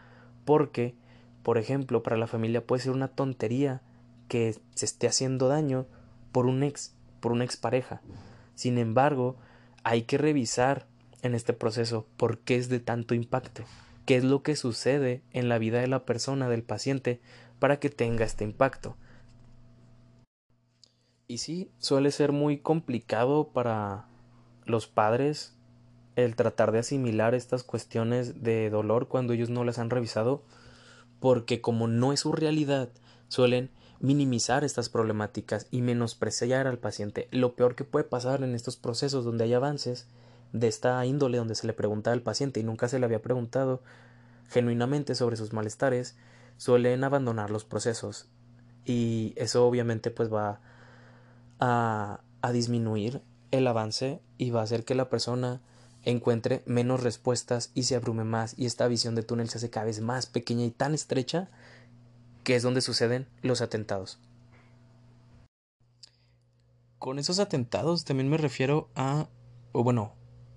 porque 0.44 0.94
por 1.42 1.58
ejemplo, 1.58 2.02
para 2.02 2.16
la 2.16 2.26
familia 2.26 2.64
puede 2.64 2.82
ser 2.82 2.92
una 2.92 3.08
tontería 3.08 3.80
que 4.28 4.56
se 4.74 4.86
esté 4.86 5.08
haciendo 5.08 5.48
daño 5.48 5.86
por 6.30 6.46
un 6.46 6.62
ex, 6.62 6.94
por 7.20 7.32
una 7.32 7.44
expareja. 7.44 8.00
Sin 8.54 8.78
embargo, 8.78 9.36
hay 9.82 10.02
que 10.02 10.18
revisar 10.18 10.86
en 11.22 11.34
este 11.34 11.52
proceso 11.52 12.06
por 12.16 12.38
qué 12.38 12.56
es 12.56 12.68
de 12.68 12.80
tanto 12.80 13.14
impacto, 13.14 13.64
qué 14.04 14.16
es 14.16 14.24
lo 14.24 14.42
que 14.42 14.56
sucede 14.56 15.22
en 15.30 15.48
la 15.48 15.58
vida 15.58 15.80
de 15.80 15.88
la 15.88 16.04
persona, 16.04 16.48
del 16.48 16.62
paciente, 16.62 17.20
para 17.58 17.78
que 17.78 17.90
tenga 17.90 18.24
este 18.24 18.44
impacto. 18.44 18.96
Y 21.28 21.38
sí, 21.38 21.70
suele 21.78 22.10
ser 22.10 22.32
muy 22.32 22.58
complicado 22.58 23.48
para 23.52 24.06
los 24.64 24.86
padres 24.86 25.56
el 26.16 26.36
tratar 26.36 26.72
de 26.72 26.80
asimilar 26.80 27.34
estas 27.34 27.62
cuestiones 27.62 28.42
de 28.42 28.68
dolor 28.68 29.08
cuando 29.08 29.32
ellos 29.32 29.48
no 29.48 29.64
las 29.64 29.78
han 29.78 29.90
revisado 29.90 30.42
porque 31.20 31.60
como 31.60 31.86
no 31.86 32.12
es 32.12 32.20
su 32.20 32.32
realidad, 32.32 32.90
suelen 33.28 33.70
minimizar 34.00 34.64
estas 34.64 34.88
problemáticas 34.88 35.68
y 35.70 35.80
menospreciar 35.80 36.66
al 36.66 36.78
paciente. 36.78 37.28
Lo 37.30 37.54
peor 37.54 37.76
que 37.76 37.84
puede 37.84 38.04
pasar 38.04 38.42
en 38.42 38.56
estos 38.56 38.76
procesos 38.76 39.24
donde 39.24 39.44
hay 39.44 39.54
avances 39.54 40.08
de 40.52 40.68
esta 40.68 41.04
índole 41.06 41.38
donde 41.38 41.54
se 41.54 41.66
le 41.66 41.72
pregunta 41.72 42.12
al 42.12 42.22
paciente 42.22 42.60
y 42.60 42.64
nunca 42.64 42.88
se 42.88 42.98
le 42.98 43.06
había 43.06 43.22
preguntado 43.22 43.82
genuinamente 44.48 45.14
sobre 45.14 45.36
sus 45.36 45.52
malestares, 45.52 46.16
suelen 46.58 47.04
abandonar 47.04 47.50
los 47.50 47.64
procesos 47.64 48.28
y 48.84 49.32
eso 49.36 49.66
obviamente 49.66 50.10
pues 50.10 50.32
va 50.32 50.60
a, 51.58 52.20
a 52.42 52.52
disminuir 52.52 53.22
el 53.50 53.66
avance 53.66 54.20
y 54.38 54.50
va 54.50 54.60
a 54.60 54.64
hacer 54.64 54.84
que 54.84 54.94
la 54.94 55.08
persona 55.08 55.60
encuentre 56.04 56.62
menos 56.66 57.02
respuestas 57.02 57.70
y 57.74 57.84
se 57.84 57.94
abrume 57.94 58.24
más 58.24 58.54
y 58.58 58.66
esta 58.66 58.88
visión 58.88 59.14
de 59.14 59.22
túnel 59.22 59.48
se 59.48 59.58
hace 59.58 59.70
cada 59.70 59.86
vez 59.86 60.00
más 60.00 60.26
pequeña 60.26 60.64
y 60.64 60.70
tan 60.70 60.94
estrecha 60.94 61.48
que 62.44 62.56
es 62.56 62.62
donde 62.62 62.80
suceden 62.80 63.26
los 63.42 63.60
atentados. 63.60 64.18
Con 66.98 67.18
esos 67.18 67.38
atentados 67.38 68.04
también 68.04 68.28
me 68.28 68.36
refiero 68.36 68.88
a, 68.94 69.28
o 69.72 69.82
bueno, 69.82 70.12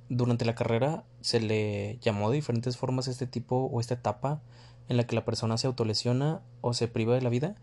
durante 0.10 0.46
la 0.46 0.56
carrera 0.56 1.04
se 1.22 1.40
le 1.40 1.98
llamó 2.02 2.30
de 2.30 2.36
diferentes 2.36 2.78
formas 2.78 3.08
este 3.08 3.28
tipo 3.28 3.70
o 3.72 3.80
esta 3.80 3.96
etapa 3.96 4.42
en 4.88 4.98
la 4.98 5.08
que 5.08 5.16
la 5.16 5.26
persona 5.26 5.58
se 5.58 5.68
autolesiona 5.68 6.42
o 6.62 6.74
se 6.74 6.88
priva 6.88 7.16
de 7.16 7.22
la 7.22 7.30
vida 7.30 7.56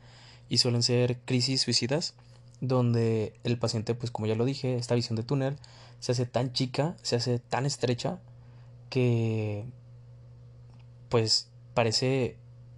y 0.49 0.59
suelen 0.59 0.83
ser 0.83 1.21
crisis 1.21 1.63
suicidas 1.63 2.15
donde 2.61 3.35
el 3.43 3.59
paciente, 3.59 3.95
pues 3.95 4.11
como 4.11 4.27
ya 4.27 4.35
lo 4.35 4.45
dije, 4.45 4.77
esta 4.77 4.95
visión 4.95 5.17
de 5.17 5.25
túnel 5.25 5.57
se 5.99 6.13
hace 6.13 6.27
tan 6.27 6.53
chica, 6.53 6.97
se 7.03 7.17
hace 7.17 7.39
tan 7.39 7.67
estrecha 7.67 8.21
que 8.89 9.65
pues 11.09 11.51
parece 11.75 12.37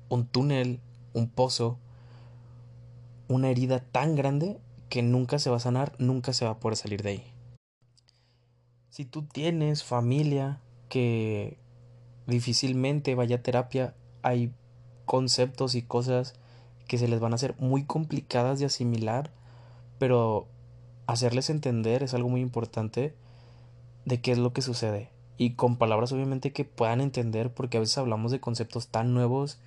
un 0.09 0.27
túnel, 0.27 0.81
un 1.13 1.29
pozo, 1.29 1.79
una 3.29 3.51
herida 3.51 3.81
tan 3.81 4.17
grande 4.17 4.59
que 4.89 5.03
nunca 5.03 5.39
se 5.39 5.51
va 5.51 5.57
a 5.57 5.61
sanar, 5.61 5.95
nunca 5.99 6.33
se 6.33 6.45
va 6.45 6.53
a 6.53 6.61
poder 6.61 6.77
salir 6.77 7.03
de 7.03 7.11
ahí. 7.11 7.34
Si 8.95 9.05
tú 9.05 9.23
tienes 9.23 9.83
familia 9.83 10.61
que 10.89 11.59
difícilmente 12.29 13.17
vaya 13.17 13.35
a 13.35 13.43
terapia, 13.43 13.93
hay 14.23 14.53
conceptos 15.05 15.75
y 15.75 15.83
cosas 15.83 16.35
que 16.87 16.97
se 16.97 17.09
les 17.09 17.19
van 17.19 17.33
a 17.33 17.35
hacer 17.35 17.57
muy 17.59 17.83
complicadas 17.83 18.61
de 18.61 18.67
asimilar 18.67 19.33
pero 19.99 20.47
hacerles 21.09 21.51
entender 21.51 22.05
es 22.05 22.15
algo 22.15 22.29
muy 22.29 22.41
importante 22.41 23.17
de 24.05 24.21
qué 24.21 24.31
es 24.31 24.39
lo 24.39 24.53
que 24.53 24.63
sucede. 24.63 25.11
Y 25.39 25.55
con 25.55 25.75
palabras 25.75 26.13
obviamente 26.13 26.53
que 26.53 26.65
puedan 26.65 27.01
entender 27.01 27.53
porque 27.53 27.79
a 27.79 27.81
veces 27.81 27.99
hablamos 27.99 28.31
de 28.31 28.39
conceptos 28.39 28.87
tan 28.87 29.13
nuevos 29.13 29.59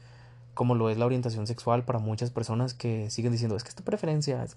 como 0.54 0.74
lo 0.74 0.90
es 0.90 0.98
la 0.98 1.06
orientación 1.06 1.48
sexual 1.48 1.84
para 1.84 2.00
muchas 2.00 2.32
personas 2.32 2.74
que 2.74 3.10
siguen 3.10 3.34
diciendo 3.34 3.58
es 3.58 3.66
que 3.66 3.70
es 3.72 3.76
tu 3.76 3.84
preferencia, 3.84 4.42
es, 4.42 4.56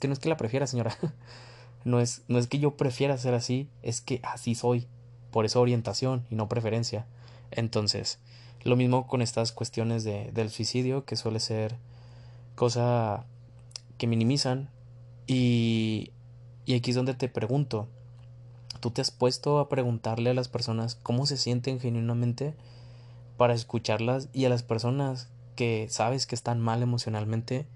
que 0.00 0.08
no 0.08 0.12
es 0.12 0.18
que 0.18 0.28
la 0.28 0.36
prefiera 0.36 0.66
señora, 0.66 0.96
no 1.88 2.00
es, 2.00 2.22
no 2.28 2.38
es 2.38 2.46
que 2.46 2.58
yo 2.58 2.76
prefiera 2.76 3.16
ser 3.18 3.34
así, 3.34 3.68
es 3.82 4.00
que 4.00 4.20
así 4.22 4.54
soy, 4.54 4.86
por 5.30 5.44
eso 5.44 5.60
orientación 5.60 6.26
y 6.30 6.34
no 6.34 6.48
preferencia. 6.48 7.06
Entonces, 7.50 8.18
lo 8.62 8.76
mismo 8.76 9.06
con 9.06 9.22
estas 9.22 9.52
cuestiones 9.52 10.04
de, 10.04 10.30
del 10.32 10.50
suicidio 10.50 11.04
que 11.04 11.16
suele 11.16 11.40
ser 11.40 11.76
cosa 12.54 13.24
que 13.96 14.06
minimizan 14.06 14.68
y, 15.26 16.12
y 16.66 16.74
aquí 16.74 16.90
es 16.90 16.96
donde 16.96 17.14
te 17.14 17.28
pregunto, 17.28 17.88
¿tú 18.80 18.90
te 18.90 19.00
has 19.00 19.10
puesto 19.10 19.58
a 19.58 19.68
preguntarle 19.68 20.30
a 20.30 20.34
las 20.34 20.48
personas 20.48 20.94
cómo 20.94 21.24
se 21.24 21.36
sienten 21.36 21.80
genuinamente 21.80 22.54
para 23.38 23.54
escucharlas 23.54 24.28
y 24.32 24.44
a 24.44 24.48
las 24.50 24.62
personas 24.62 25.28
que 25.56 25.86
sabes 25.88 26.26
que 26.26 26.34
están 26.34 26.60
mal 26.60 26.82
emocionalmente? 26.82 27.66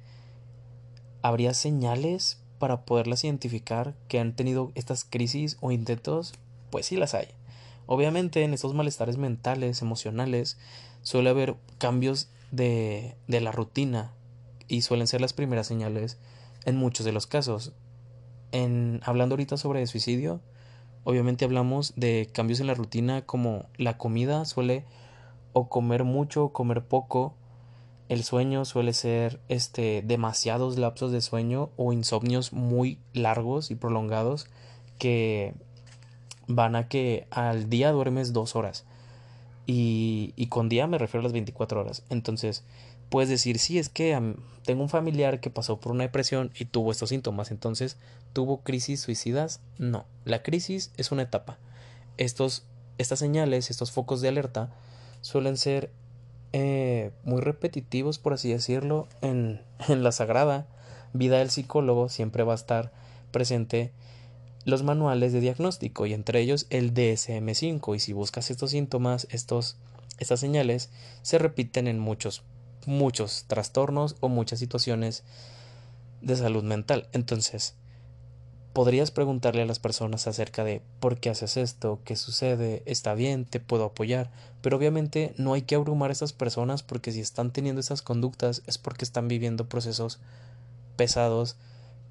¿Habría 1.22 1.55
señales 1.55 2.42
para 2.62 2.85
poderlas 2.85 3.25
identificar 3.25 3.96
que 4.07 4.20
han 4.20 4.37
tenido 4.37 4.70
estas 4.77 5.03
crisis 5.03 5.57
o 5.61 5.72
intentos? 5.72 6.33
Pues 6.70 6.87
sí 6.87 6.96
las 6.96 7.12
hay. 7.12 7.27
Obviamente 7.87 8.44
en 8.44 8.55
estos 8.55 8.72
malestares 8.72 9.16
mentales, 9.16 9.83
emocionales, 9.83 10.59
suele 11.03 11.31
haber 11.31 11.57
cambios 11.79 12.29
de, 12.53 13.16
de 13.27 13.40
la 13.40 13.51
rutina 13.51 14.12
y 14.68 14.83
suelen 14.83 15.09
ser 15.09 15.20
las 15.20 15.33
primeras 15.33 15.66
señales 15.66 16.18
en 16.64 16.77
muchos 16.77 17.05
de 17.05 17.11
los 17.11 17.27
casos. 17.27 17.72
En 18.53 19.01
hablando 19.03 19.33
ahorita 19.33 19.57
sobre 19.57 19.85
suicidio, 19.88 20.40
obviamente 21.03 21.44
hablamos 21.44 21.94
de 21.96 22.31
cambios 22.33 22.61
en 22.61 22.68
la 22.68 22.75
rutina 22.75 23.22
como 23.22 23.66
la 23.77 23.98
comida 23.98 24.44
suele 24.44 24.85
o 25.53 25.68
comer 25.68 26.05
mucho 26.05 26.44
o 26.44 26.53
comer 26.53 26.85
poco, 26.85 27.35
el 28.09 28.25
sueño 28.25 28.65
suele 28.65 28.93
ser 28.93 29.41
este 29.49 30.03
demasiados 30.03 30.79
lapsos 30.79 31.12
de 31.12 31.21
sueño 31.21 31.71
o 31.77 31.93
insomnios 31.93 32.53
muy 32.53 32.99
largos 33.12 33.71
y 33.71 33.75
prolongados 33.75 34.47
que 34.99 35.55
van 36.47 36.77
a 36.77 36.88
que 36.88 37.27
al 37.31 37.71
día 37.71 37.93
duermes 37.93 38.33
dos 38.33 38.57
horas 38.57 38.85
y, 39.67 40.33
y 40.37 40.47
con 40.47 40.69
día 40.69 40.87
me 40.87 40.99
refiero 40.99 41.21
a 41.21 41.25
las 41.25 41.33
24 41.33 41.81
horas 41.81 42.03
entonces 42.11 42.65
puedes 43.12 43.29
decir, 43.29 43.59
sí, 43.59 43.79
es 43.79 43.91
que 43.91 44.19
tengo 44.65 44.83
un 44.83 44.88
familiar 44.88 45.38
que 45.38 45.51
pasó 45.51 45.79
por 45.79 45.93
una 45.93 46.05
depresión 46.05 46.51
y 46.59 46.65
tuvo 46.65 46.91
estos 46.91 47.11
síntomas, 47.11 47.51
entonces 47.51 47.99
tuvo 48.33 48.62
crisis 48.62 49.03
suicidas. 49.03 49.61
No, 49.77 50.07
la 50.25 50.43
crisis 50.43 50.93
es 50.97 51.12
una 51.12 51.21
etapa. 51.21 51.59
Estos, 52.17 52.65
estas 52.97 53.19
señales, 53.19 53.71
estos 53.71 53.93
focos 53.93 54.23
de 54.23 54.29
alerta 54.29 54.71
suelen 55.21 55.59
ser 55.59 55.91
eh, 56.53 57.12
muy 57.25 57.41
repetitivos, 57.41 58.19
por 58.19 58.33
así 58.33 58.51
decirlo, 58.51 59.09
en, 59.21 59.61
en 59.88 60.03
la 60.03 60.12
sagrada 60.12 60.67
vida 61.12 61.38
del 61.38 61.51
psicólogo 61.51 62.09
siempre 62.09 62.43
va 62.43 62.53
a 62.53 62.57
estar 62.57 62.93
presente 63.31 63.93
los 64.65 64.83
manuales 64.83 65.33
de 65.33 65.41
diagnóstico 65.41 66.07
y 66.07 66.15
entre 66.15 66.41
ellos 66.41 66.67
el 66.71 66.95
DSM5 66.95 67.97
y 67.97 67.99
si 67.99 68.12
buscas 68.12 68.51
estos 68.51 68.71
síntomas, 68.71 69.27
estos, 69.31 69.77
estas 70.19 70.41
señales 70.41 70.91
se 71.23 71.38
repiten 71.38 71.88
en 71.88 71.99
muchos 71.99 72.45
muchos 72.87 73.45
trastornos 73.47 74.17
o 74.21 74.29
muchas 74.29 74.59
situaciones 74.59 75.25
de 76.21 76.37
salud 76.37 76.65
mental. 76.65 77.09
Entonces, 77.12 77.75
podrías 78.73 79.11
preguntarle 79.11 79.63
a 79.63 79.67
las 79.67 79.79
personas 79.79 80.27
acerca 80.27 80.65
de 80.65 80.81
por 81.01 81.19
qué 81.19 81.31
haces 81.31 81.57
esto, 81.57 82.01
qué 82.05 82.17
sucede, 82.17 82.83
está 82.87 83.15
bien, 83.15 83.45
te 83.45 83.61
puedo 83.61 83.85
apoyar, 83.85 84.31
pero 84.63 84.77
obviamente 84.77 85.35
no 85.37 85.53
hay 85.53 85.63
que 85.63 85.75
abrumar 85.75 86.11
a 86.11 86.13
esas 86.13 86.33
personas 86.33 86.83
porque 86.83 87.13
si 87.13 87.21
están 87.21 87.51
teniendo 87.51 87.81
esas 87.81 88.03
conductas 88.03 88.63
es 88.67 88.79
porque 88.79 89.05
están 89.05 89.29
viviendo 89.29 89.69
procesos 89.69 90.21
pesados 90.97 91.57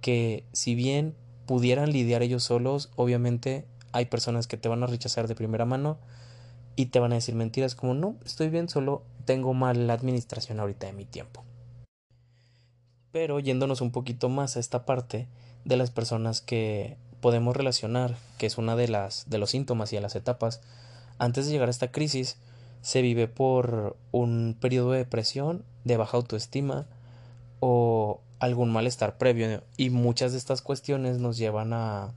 que 0.01 0.43
si 0.51 0.75
bien 0.75 1.15
pudieran 1.47 1.91
lidiar 1.91 2.21
ellos 2.21 2.43
solos, 2.43 2.89
obviamente 2.95 3.65
hay 3.91 4.05
personas 4.05 4.47
que 4.47 4.57
te 4.57 4.69
van 4.69 4.83
a 4.83 4.87
rechazar 4.87 5.27
de 5.27 5.35
primera 5.35 5.65
mano 5.65 5.97
y 6.75 6.87
te 6.87 6.99
van 6.99 7.11
a 7.11 7.15
decir 7.15 7.35
mentiras 7.35 7.75
como 7.75 7.93
no, 7.95 8.15
estoy 8.23 8.49
bien, 8.49 8.69
solo 8.69 9.03
tengo 9.25 9.53
mala 9.53 9.93
administración 9.93 10.59
ahorita 10.59 10.87
de 10.87 10.93
mi 10.93 11.05
tiempo. 11.05 11.43
Pero 13.11 13.39
yéndonos 13.39 13.81
un 13.81 13.91
poquito 13.91 14.29
más 14.29 14.55
a 14.55 14.59
esta 14.59 14.85
parte 14.85 15.27
de 15.65 15.77
las 15.77 15.91
personas 15.91 16.41
que 16.41 16.97
podemos 17.21 17.55
relacionar, 17.55 18.17
que 18.37 18.47
es 18.47 18.57
una 18.57 18.75
de 18.75 18.87
las 18.87 19.29
de 19.29 19.37
los 19.37 19.51
síntomas 19.51 19.93
y 19.93 19.95
de 19.95 20.01
las 20.01 20.15
etapas, 20.15 20.61
antes 21.19 21.45
de 21.45 21.51
llegar 21.51 21.67
a 21.67 21.71
esta 21.71 21.91
crisis, 21.91 22.37
se 22.81 23.01
vive 23.01 23.27
por 23.27 23.95
un 24.11 24.57
periodo 24.59 24.91
de 24.91 24.99
depresión, 24.99 25.63
de 25.83 25.97
baja 25.97 26.17
autoestima 26.17 26.85
o 27.59 28.21
algún 28.39 28.71
malestar 28.71 29.17
previo 29.17 29.61
y 29.77 29.91
muchas 29.91 30.31
de 30.31 30.39
estas 30.39 30.63
cuestiones 30.63 31.19
nos 31.19 31.37
llevan 31.37 31.73
a, 31.73 32.11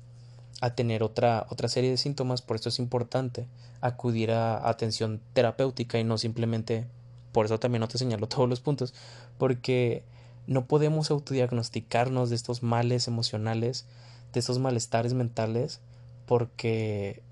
a 0.63 0.75
tener 0.75 1.03
otra, 1.03 1.47
otra 1.51 1.69
serie 1.69 1.91
de 1.91 1.99
síntomas, 1.99 2.41
por 2.41 2.57
eso 2.57 2.71
es 2.71 2.79
importante 2.79 3.47
acudir 3.83 4.31
a 4.31 4.67
atención 4.67 5.21
terapéutica 5.35 5.99
y 5.99 6.05
no 6.05 6.17
simplemente, 6.17 6.87
por 7.33 7.45
eso 7.45 7.61
también 7.61 7.81
no 7.81 7.89
te 7.89 7.99
señalo 7.99 8.27
todos 8.29 8.49
los 8.49 8.61
puntos, 8.61 8.95
porque 9.37 10.03
no 10.47 10.67
podemos 10.67 11.11
autodiagnosticarnos 11.11 12.31
de 12.31 12.37
estos 12.37 12.63
males 12.63 13.09
emocionales, 13.09 13.87
de 14.33 14.41
estos 14.41 14.59
malestares 14.59 15.15
mentales, 15.15 15.81
porque 16.27 17.23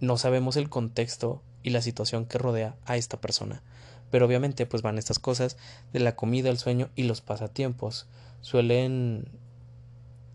no 0.00 0.16
sabemos 0.16 0.56
el 0.56 0.68
contexto 0.68 1.42
y 1.62 1.70
la 1.70 1.82
situación 1.82 2.26
que 2.26 2.38
rodea 2.38 2.76
a 2.84 2.96
esta 2.96 3.20
persona. 3.20 3.62
Pero 4.10 4.26
obviamente 4.26 4.66
pues 4.66 4.82
van 4.82 4.98
estas 4.98 5.18
cosas 5.18 5.56
de 5.92 6.00
la 6.00 6.14
comida, 6.14 6.50
el 6.50 6.58
sueño 6.58 6.90
y 6.94 7.04
los 7.04 7.20
pasatiempos. 7.20 8.06
Suelen 8.42 9.26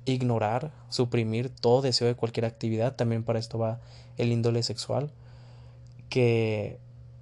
ignorar, 0.05 0.71
suprimir 0.89 1.49
todo 1.49 1.81
deseo 1.81 2.07
de 2.07 2.15
cualquier 2.15 2.45
actividad. 2.45 2.95
También 2.95 3.23
para 3.23 3.39
esto 3.39 3.57
va 3.57 3.79
el 4.17 4.31
índole 4.31 4.63
sexual. 4.63 5.11
Que 6.09 6.79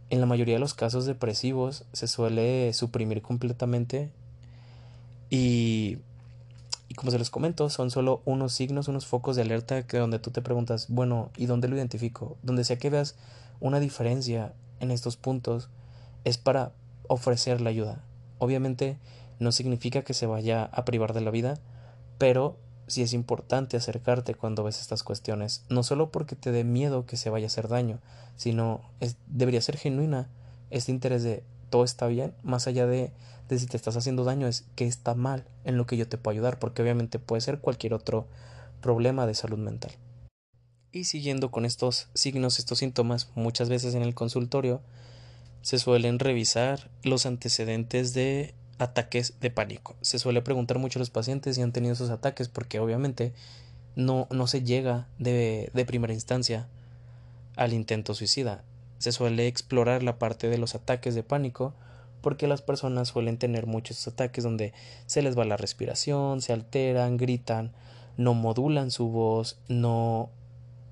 en 0.10 0.22
la 0.22 0.26
mayoría 0.26 0.56
de 0.56 0.60
los 0.60 0.74
casos 0.74 1.06
depresivos 1.06 1.84
se 1.94 2.08
suele 2.08 2.74
suprimir 2.74 3.22
completamente. 3.22 4.10
Y, 5.30 6.00
como 6.96 7.12
se 7.12 7.20
les 7.20 7.30
comento, 7.30 7.70
son 7.70 7.92
solo 7.92 8.22
unos 8.26 8.54
signos, 8.54 8.88
unos 8.88 9.06
focos 9.06 9.36
de 9.36 9.44
alerta 9.44 9.86
que 9.86 9.98
donde 9.98 10.20
tú 10.20 10.32
te 10.32 10.42
preguntas, 10.42 10.88
bueno, 10.90 11.32
¿y 11.38 11.46
dónde 11.46 11.68
lo 11.68 11.76
identifico? 11.76 12.38
Donde 12.44 12.64
sea 12.64 12.78
que 12.78 12.90
veas 12.90 13.16
una 13.60 13.80
diferencia 13.80 14.54
en 14.80 14.92
estos 14.92 15.18
puntos, 15.18 15.70
es 16.24 16.38
para 16.38 16.72
ofrecer 17.08 17.62
la 17.62 17.70
ayuda. 17.70 18.04
Obviamente 18.40 18.98
no 19.40 19.52
significa 19.52 20.02
que 20.02 20.14
se 20.14 20.26
vaya 20.26 20.64
a 20.66 20.86
privar 20.86 21.14
de 21.14 21.22
la 21.22 21.32
vida, 21.32 21.60
pero 22.18 22.58
sí 22.88 23.02
es 23.02 23.14
importante 23.14 23.78
acercarte 23.78 24.34
cuando 24.34 24.64
ves 24.64 24.80
estas 24.80 25.04
cuestiones, 25.04 25.64
no 25.70 25.84
solo 25.84 26.10
porque 26.12 26.36
te 26.36 26.52
dé 26.52 26.64
miedo 26.64 27.06
que 27.06 27.18
se 27.18 27.30
vaya 27.30 27.46
a 27.46 27.48
hacer 27.48 27.68
daño, 27.68 28.00
sino 28.36 28.82
debería 29.28 29.62
ser 29.62 29.78
genuina 29.78 30.30
este 30.70 30.92
interés 30.92 31.24
de 31.24 31.44
todo 31.70 31.84
está 31.84 32.08
bien, 32.08 32.34
más 32.44 32.68
allá 32.68 32.86
de, 32.86 33.12
si 33.50 33.66
te 33.68 33.78
estás 33.78 33.98
haciendo 33.98 34.24
daño, 34.24 34.48
es 34.48 34.66
que 34.76 34.86
está 34.86 35.16
mal 35.16 35.46
en 35.64 35.78
lo 35.78 35.86
que 35.86 35.98
yo 35.98 36.08
te 36.08 36.18
puedo 36.18 36.34
ayudar, 36.34 36.60
porque 36.60 36.82
obviamente 36.82 37.20
puede 37.20 37.42
ser 37.42 37.60
cualquier 37.60 37.94
otro 37.94 38.28
problema 38.82 39.26
de 39.26 39.36
salud 39.36 39.58
mental. 39.58 39.92
Y 40.92 41.04
siguiendo 41.04 41.52
con 41.52 41.66
estos 41.66 42.08
signos, 42.14 42.60
estos 42.60 42.80
síntomas, 42.80 43.30
muchas 43.36 43.70
veces 43.70 43.94
en 43.96 44.02
el 44.02 44.16
consultorio 44.16 44.82
se 45.62 45.80
suelen 45.80 46.20
revisar 46.20 46.90
los 47.04 47.26
antecedentes 47.26 48.14
de 48.14 48.54
ataques 48.80 49.34
de 49.42 49.50
pánico. 49.50 49.96
Se 50.02 50.20
suele 50.20 50.42
preguntar 50.42 50.80
mucho 50.80 51.00
a 51.00 51.02
los 51.02 51.10
pacientes 51.10 51.56
si 51.56 51.62
han 51.62 51.74
tenido 51.74 51.94
esos 51.94 52.10
ataques 52.10 52.48
porque 52.48 52.80
obviamente 52.80 53.34
no, 53.96 54.28
no 54.32 54.48
se 54.48 54.64
llega 54.64 55.08
de, 55.20 55.72
de 55.74 55.86
primera 55.86 56.14
instancia 56.14 56.68
al 57.56 57.74
intento 57.74 58.14
suicida. 58.14 58.64
Se 58.98 59.12
suele 59.12 59.48
explorar 59.48 60.04
la 60.04 60.18
parte 60.18 60.50
de 60.50 60.58
los 60.58 60.76
ataques 60.76 61.16
de 61.16 61.24
pánico 61.24 61.74
porque 62.22 62.48
las 62.48 62.62
personas 62.62 63.10
suelen 63.10 63.38
tener 63.38 63.68
muchos 63.68 64.08
ataques 64.08 64.44
donde 64.44 64.74
se 65.06 65.22
les 65.22 65.38
va 65.38 65.46
la 65.46 65.58
respiración, 65.58 66.42
se 66.42 66.52
alteran, 66.52 67.18
gritan, 67.18 67.72
no 68.18 68.34
modulan 68.34 68.92
su 68.92 69.10
voz, 69.10 69.60
no, 69.68 70.30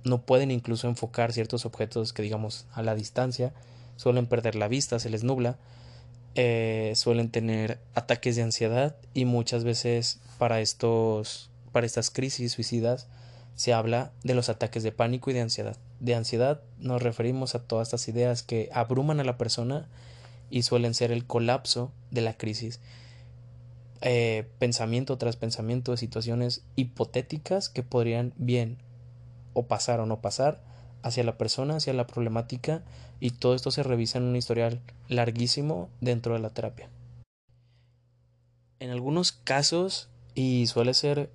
no 0.04 0.22
pueden 0.22 0.52
incluso 0.52 0.88
enfocar 0.88 1.34
ciertos 1.34 1.66
objetos 1.66 2.14
que 2.14 2.22
digamos 2.22 2.68
a 2.74 2.84
la 2.84 2.96
distancia 2.96 3.54
suelen 3.96 4.28
perder 4.28 4.56
la 4.56 4.68
vista, 4.68 5.00
se 5.00 5.10
les 5.10 5.24
nubla, 5.24 5.58
eh, 6.36 6.92
suelen 6.96 7.30
tener 7.30 7.80
ataques 7.94 8.36
de 8.36 8.44
ansiedad 8.44 8.96
y 9.14 9.26
muchas 9.26 9.64
veces 9.64 10.20
para 10.38 10.60
estos 10.60 11.50
para 11.72 11.86
estas 11.86 12.10
crisis 12.10 12.54
suicidas 12.54 13.08
se 13.56 13.74
habla 13.74 14.12
de 14.24 14.36
los 14.36 14.50
ataques 14.50 14.84
de 14.84 14.92
pánico 14.92 15.30
y 15.30 15.34
de 15.34 15.42
ansiedad. 15.42 15.78
De 16.00 16.16
ansiedad 16.16 16.62
nos 16.78 17.02
referimos 17.02 17.56
a 17.56 17.64
todas 17.64 17.88
estas 17.88 18.08
ideas 18.08 18.44
que 18.44 18.70
abruman 18.74 19.20
a 19.20 19.24
la 19.24 19.38
persona 19.38 19.88
y 20.50 20.64
suelen 20.64 20.94
ser 20.94 21.12
el 21.12 21.26
colapso 21.26 21.92
de 22.12 22.22
la 22.22 22.38
crisis. 22.38 22.80
Eh, 24.02 24.48
pensamiento 24.60 25.18
tras 25.18 25.38
pensamiento 25.38 25.92
de 25.92 25.98
situaciones 25.98 26.64
hipotéticas 26.76 27.70
que 27.70 27.82
podrían 27.82 28.34
bien 28.38 28.78
o 29.54 29.68
pasar 29.68 30.00
o 30.02 30.06
no 30.06 30.22
pasar 30.22 30.62
hacia 31.02 31.24
la 31.24 31.38
persona, 31.38 31.78
hacia 31.78 31.94
la 31.94 32.08
problemática 32.08 32.84
y 33.20 33.32
todo 33.32 33.56
esto 33.56 33.72
se 33.72 33.84
revisa 33.84 34.18
en 34.18 34.26
un 34.26 34.36
historial 34.36 34.82
larguísimo 35.08 35.90
dentro 36.02 36.34
de 36.34 36.40
la 36.40 36.50
terapia. 36.50 36.90
En 38.80 38.90
algunos 38.90 39.32
casos, 39.32 40.10
y 40.34 40.68
suele 40.68 40.94
ser 40.94 41.30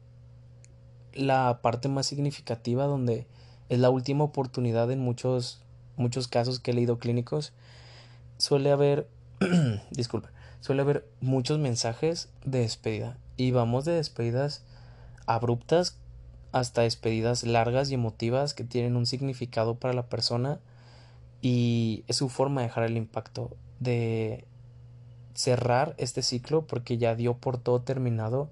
la 1.14 1.61
parte 1.62 1.88
más 1.88 2.07
significativa 2.07 2.85
donde 2.85 3.27
es 3.68 3.79
la 3.79 3.90
última 3.90 4.25
oportunidad 4.25 4.90
en 4.90 5.01
muchos 5.01 5.62
muchos 5.96 6.29
casos 6.29 6.59
que 6.59 6.73
he 6.73 6.75
leído 6.75 6.99
clínicos, 6.99 7.53
suele 8.38 8.70
haber 8.73 9.09
disculpe, 9.90 10.29
suele 10.61 10.83
haber 10.83 11.07
muchos 11.20 11.59
mensajes 11.59 12.29
de 12.44 12.61
despedida. 12.61 13.16
Y 13.37 13.53
vamos 13.53 13.85
de 13.85 13.92
despedidas 13.92 14.64
abruptas 15.27 15.96
hasta 16.53 16.83
despedidas 16.83 17.44
largas 17.44 17.90
y 17.90 17.94
emotivas 17.94 18.55
que 18.55 18.64
tienen 18.64 18.96
un 18.96 19.07
significado 19.07 19.77
para 19.77 19.94
la 19.94 20.07
persona 20.07 20.59
y 21.40 22.05
es 22.09 22.16
su 22.16 22.29
forma 22.29 22.61
de 22.61 22.66
dejar 22.66 22.85
el 22.85 22.96
impacto 22.96 23.57
de 23.79 24.44
cerrar 25.35 25.94
este 25.96 26.23
ciclo 26.23 26.66
porque 26.66 26.99
ya 26.99 27.14
dio 27.14 27.35
por 27.35 27.57
todo 27.57 27.81
terminado 27.81 28.51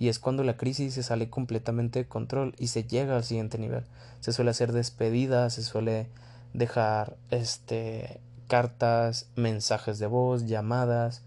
y 0.00 0.08
es 0.08 0.18
cuando 0.18 0.42
la 0.44 0.56
crisis 0.56 0.94
se 0.94 1.02
sale 1.02 1.28
completamente 1.28 1.98
de 1.98 2.08
control 2.08 2.54
y 2.58 2.68
se 2.68 2.84
llega 2.84 3.16
al 3.16 3.22
siguiente 3.22 3.58
nivel. 3.58 3.84
Se 4.20 4.32
suele 4.32 4.50
hacer 4.50 4.72
despedidas, 4.72 5.52
se 5.52 5.62
suele 5.62 6.08
dejar 6.54 7.16
este 7.30 8.18
cartas, 8.48 9.28
mensajes 9.36 9.98
de 9.98 10.06
voz, 10.06 10.46
llamadas, 10.46 11.22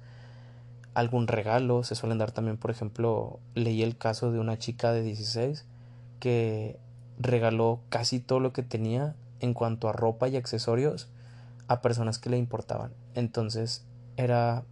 algún 0.95 1.27
regalo, 1.27 1.83
se 1.83 1.93
suelen 1.93 2.17
dar 2.17 2.31
también, 2.31 2.57
por 2.57 2.71
ejemplo, 2.71 3.39
leí 3.53 3.83
el 3.83 3.95
caso 3.95 4.31
de 4.31 4.39
una 4.39 4.57
chica 4.57 4.91
de 4.91 5.03
16 5.03 5.65
que 6.19 6.79
regaló 7.19 7.79
casi 7.89 8.19
todo 8.19 8.39
lo 8.39 8.53
que 8.53 8.63
tenía 8.63 9.15
en 9.39 9.53
cuanto 9.53 9.87
a 9.87 9.93
ropa 9.93 10.29
y 10.29 10.35
accesorios 10.35 11.09
a 11.67 11.83
personas 11.83 12.17
que 12.17 12.31
le 12.31 12.37
importaban. 12.39 12.91
Entonces 13.13 13.85
era 14.17 14.63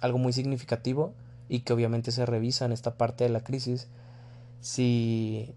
algo 0.00 0.18
muy 0.18 0.32
significativo 0.32 1.12
y 1.48 1.60
que 1.60 1.72
obviamente 1.72 2.12
se 2.12 2.26
revisa 2.26 2.64
en 2.64 2.72
esta 2.72 2.94
parte 2.94 3.24
de 3.24 3.30
la 3.30 3.40
crisis 3.40 3.88
si 4.60 5.54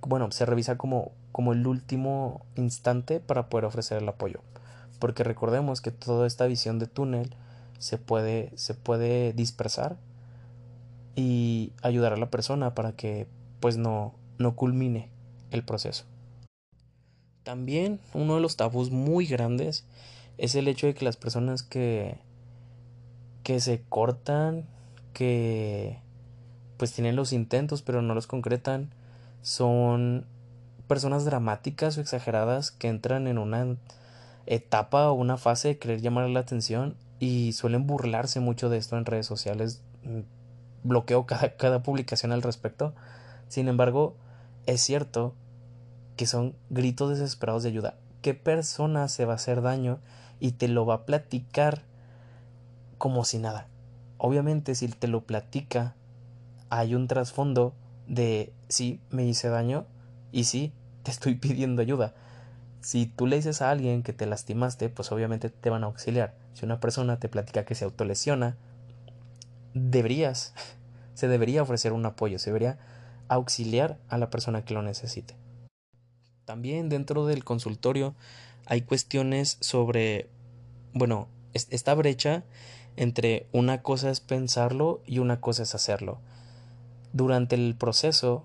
bueno 0.00 0.30
se 0.30 0.46
revisa 0.46 0.76
como 0.76 1.12
como 1.32 1.52
el 1.52 1.66
último 1.66 2.42
instante 2.56 3.20
para 3.20 3.48
poder 3.48 3.64
ofrecer 3.64 4.02
el 4.02 4.08
apoyo 4.08 4.40
porque 4.98 5.24
recordemos 5.24 5.80
que 5.80 5.90
toda 5.90 6.26
esta 6.26 6.46
visión 6.46 6.78
de 6.78 6.86
túnel 6.86 7.34
se 7.78 7.98
puede 7.98 8.52
se 8.56 8.74
puede 8.74 9.32
dispersar 9.32 9.96
y 11.14 11.72
ayudar 11.82 12.12
a 12.12 12.16
la 12.16 12.30
persona 12.30 12.74
para 12.74 12.92
que 12.92 13.26
pues 13.60 13.76
no 13.76 14.14
no 14.38 14.54
culmine 14.54 15.10
el 15.50 15.64
proceso. 15.64 16.04
También 17.42 18.00
uno 18.14 18.36
de 18.36 18.40
los 18.40 18.56
tabús 18.56 18.90
muy 18.90 19.26
grandes 19.26 19.84
es 20.36 20.54
el 20.54 20.68
hecho 20.68 20.86
de 20.86 20.94
que 20.94 21.04
las 21.04 21.16
personas 21.16 21.62
que 21.62 22.18
que 23.42 23.60
se 23.60 23.82
cortan, 23.88 24.66
que 25.18 25.98
pues 26.76 26.92
tienen 26.92 27.16
los 27.16 27.32
intentos 27.32 27.82
pero 27.82 28.02
no 28.02 28.14
los 28.14 28.28
concretan, 28.28 28.94
son 29.42 30.26
personas 30.86 31.24
dramáticas 31.24 31.98
o 31.98 32.00
exageradas 32.00 32.70
que 32.70 32.86
entran 32.86 33.26
en 33.26 33.38
una 33.38 33.76
etapa 34.46 35.10
o 35.10 35.14
una 35.14 35.36
fase 35.36 35.68
de 35.68 35.78
querer 35.78 36.00
llamar 36.00 36.30
la 36.30 36.38
atención 36.38 36.94
y 37.18 37.52
suelen 37.52 37.88
burlarse 37.88 38.38
mucho 38.38 38.68
de 38.68 38.78
esto 38.78 38.96
en 38.96 39.06
redes 39.06 39.26
sociales. 39.26 39.82
Mm, 40.04 40.20
bloqueo 40.84 41.26
cada, 41.26 41.56
cada 41.56 41.82
publicación 41.82 42.30
al 42.30 42.42
respecto. 42.42 42.94
Sin 43.48 43.66
embargo, 43.66 44.14
es 44.66 44.80
cierto 44.80 45.34
que 46.16 46.26
son 46.26 46.54
gritos 46.70 47.10
desesperados 47.10 47.64
de 47.64 47.70
ayuda. 47.70 47.96
¿Qué 48.22 48.34
persona 48.34 49.08
se 49.08 49.24
va 49.24 49.32
a 49.32 49.36
hacer 49.36 49.62
daño 49.62 49.98
y 50.38 50.52
te 50.52 50.68
lo 50.68 50.86
va 50.86 50.94
a 50.94 51.06
platicar 51.06 51.82
como 52.98 53.24
si 53.24 53.38
nada? 53.38 53.66
Obviamente 54.18 54.74
si 54.74 54.88
te 54.88 55.08
lo 55.08 55.22
platica 55.22 55.94
hay 56.70 56.94
un 56.94 57.06
trasfondo 57.08 57.74
de 58.06 58.52
sí, 58.68 59.00
me 59.10 59.24
hice 59.24 59.48
daño 59.48 59.86
y 60.32 60.44
sí, 60.44 60.72
te 61.02 61.10
estoy 61.10 61.34
pidiendo 61.36 61.82
ayuda. 61.82 62.14
Si 62.80 63.06
tú 63.06 63.26
le 63.26 63.36
dices 63.36 63.62
a 63.62 63.70
alguien 63.70 64.02
que 64.02 64.12
te 64.12 64.26
lastimaste, 64.26 64.88
pues 64.88 65.10
obviamente 65.10 65.50
te 65.50 65.70
van 65.70 65.82
a 65.84 65.86
auxiliar. 65.86 66.34
Si 66.54 66.64
una 66.64 66.80
persona 66.80 67.18
te 67.18 67.28
platica 67.28 67.64
que 67.64 67.74
se 67.74 67.84
autolesiona, 67.84 68.56
deberías, 69.74 70.54
se 71.14 71.28
debería 71.28 71.62
ofrecer 71.62 71.92
un 71.92 72.06
apoyo, 72.06 72.38
se 72.38 72.50
debería 72.50 72.78
auxiliar 73.28 73.98
a 74.08 74.18
la 74.18 74.30
persona 74.30 74.64
que 74.64 74.74
lo 74.74 74.82
necesite. 74.82 75.34
También 76.44 76.88
dentro 76.88 77.26
del 77.26 77.44
consultorio 77.44 78.14
hay 78.66 78.82
cuestiones 78.82 79.58
sobre, 79.60 80.30
bueno, 80.92 81.28
esta 81.52 81.94
brecha 81.94 82.44
entre 82.98 83.46
una 83.52 83.80
cosa 83.80 84.10
es 84.10 84.18
pensarlo 84.18 85.00
y 85.06 85.20
una 85.20 85.40
cosa 85.40 85.62
es 85.62 85.74
hacerlo. 85.76 86.18
Durante 87.12 87.54
el 87.54 87.76
proceso, 87.76 88.44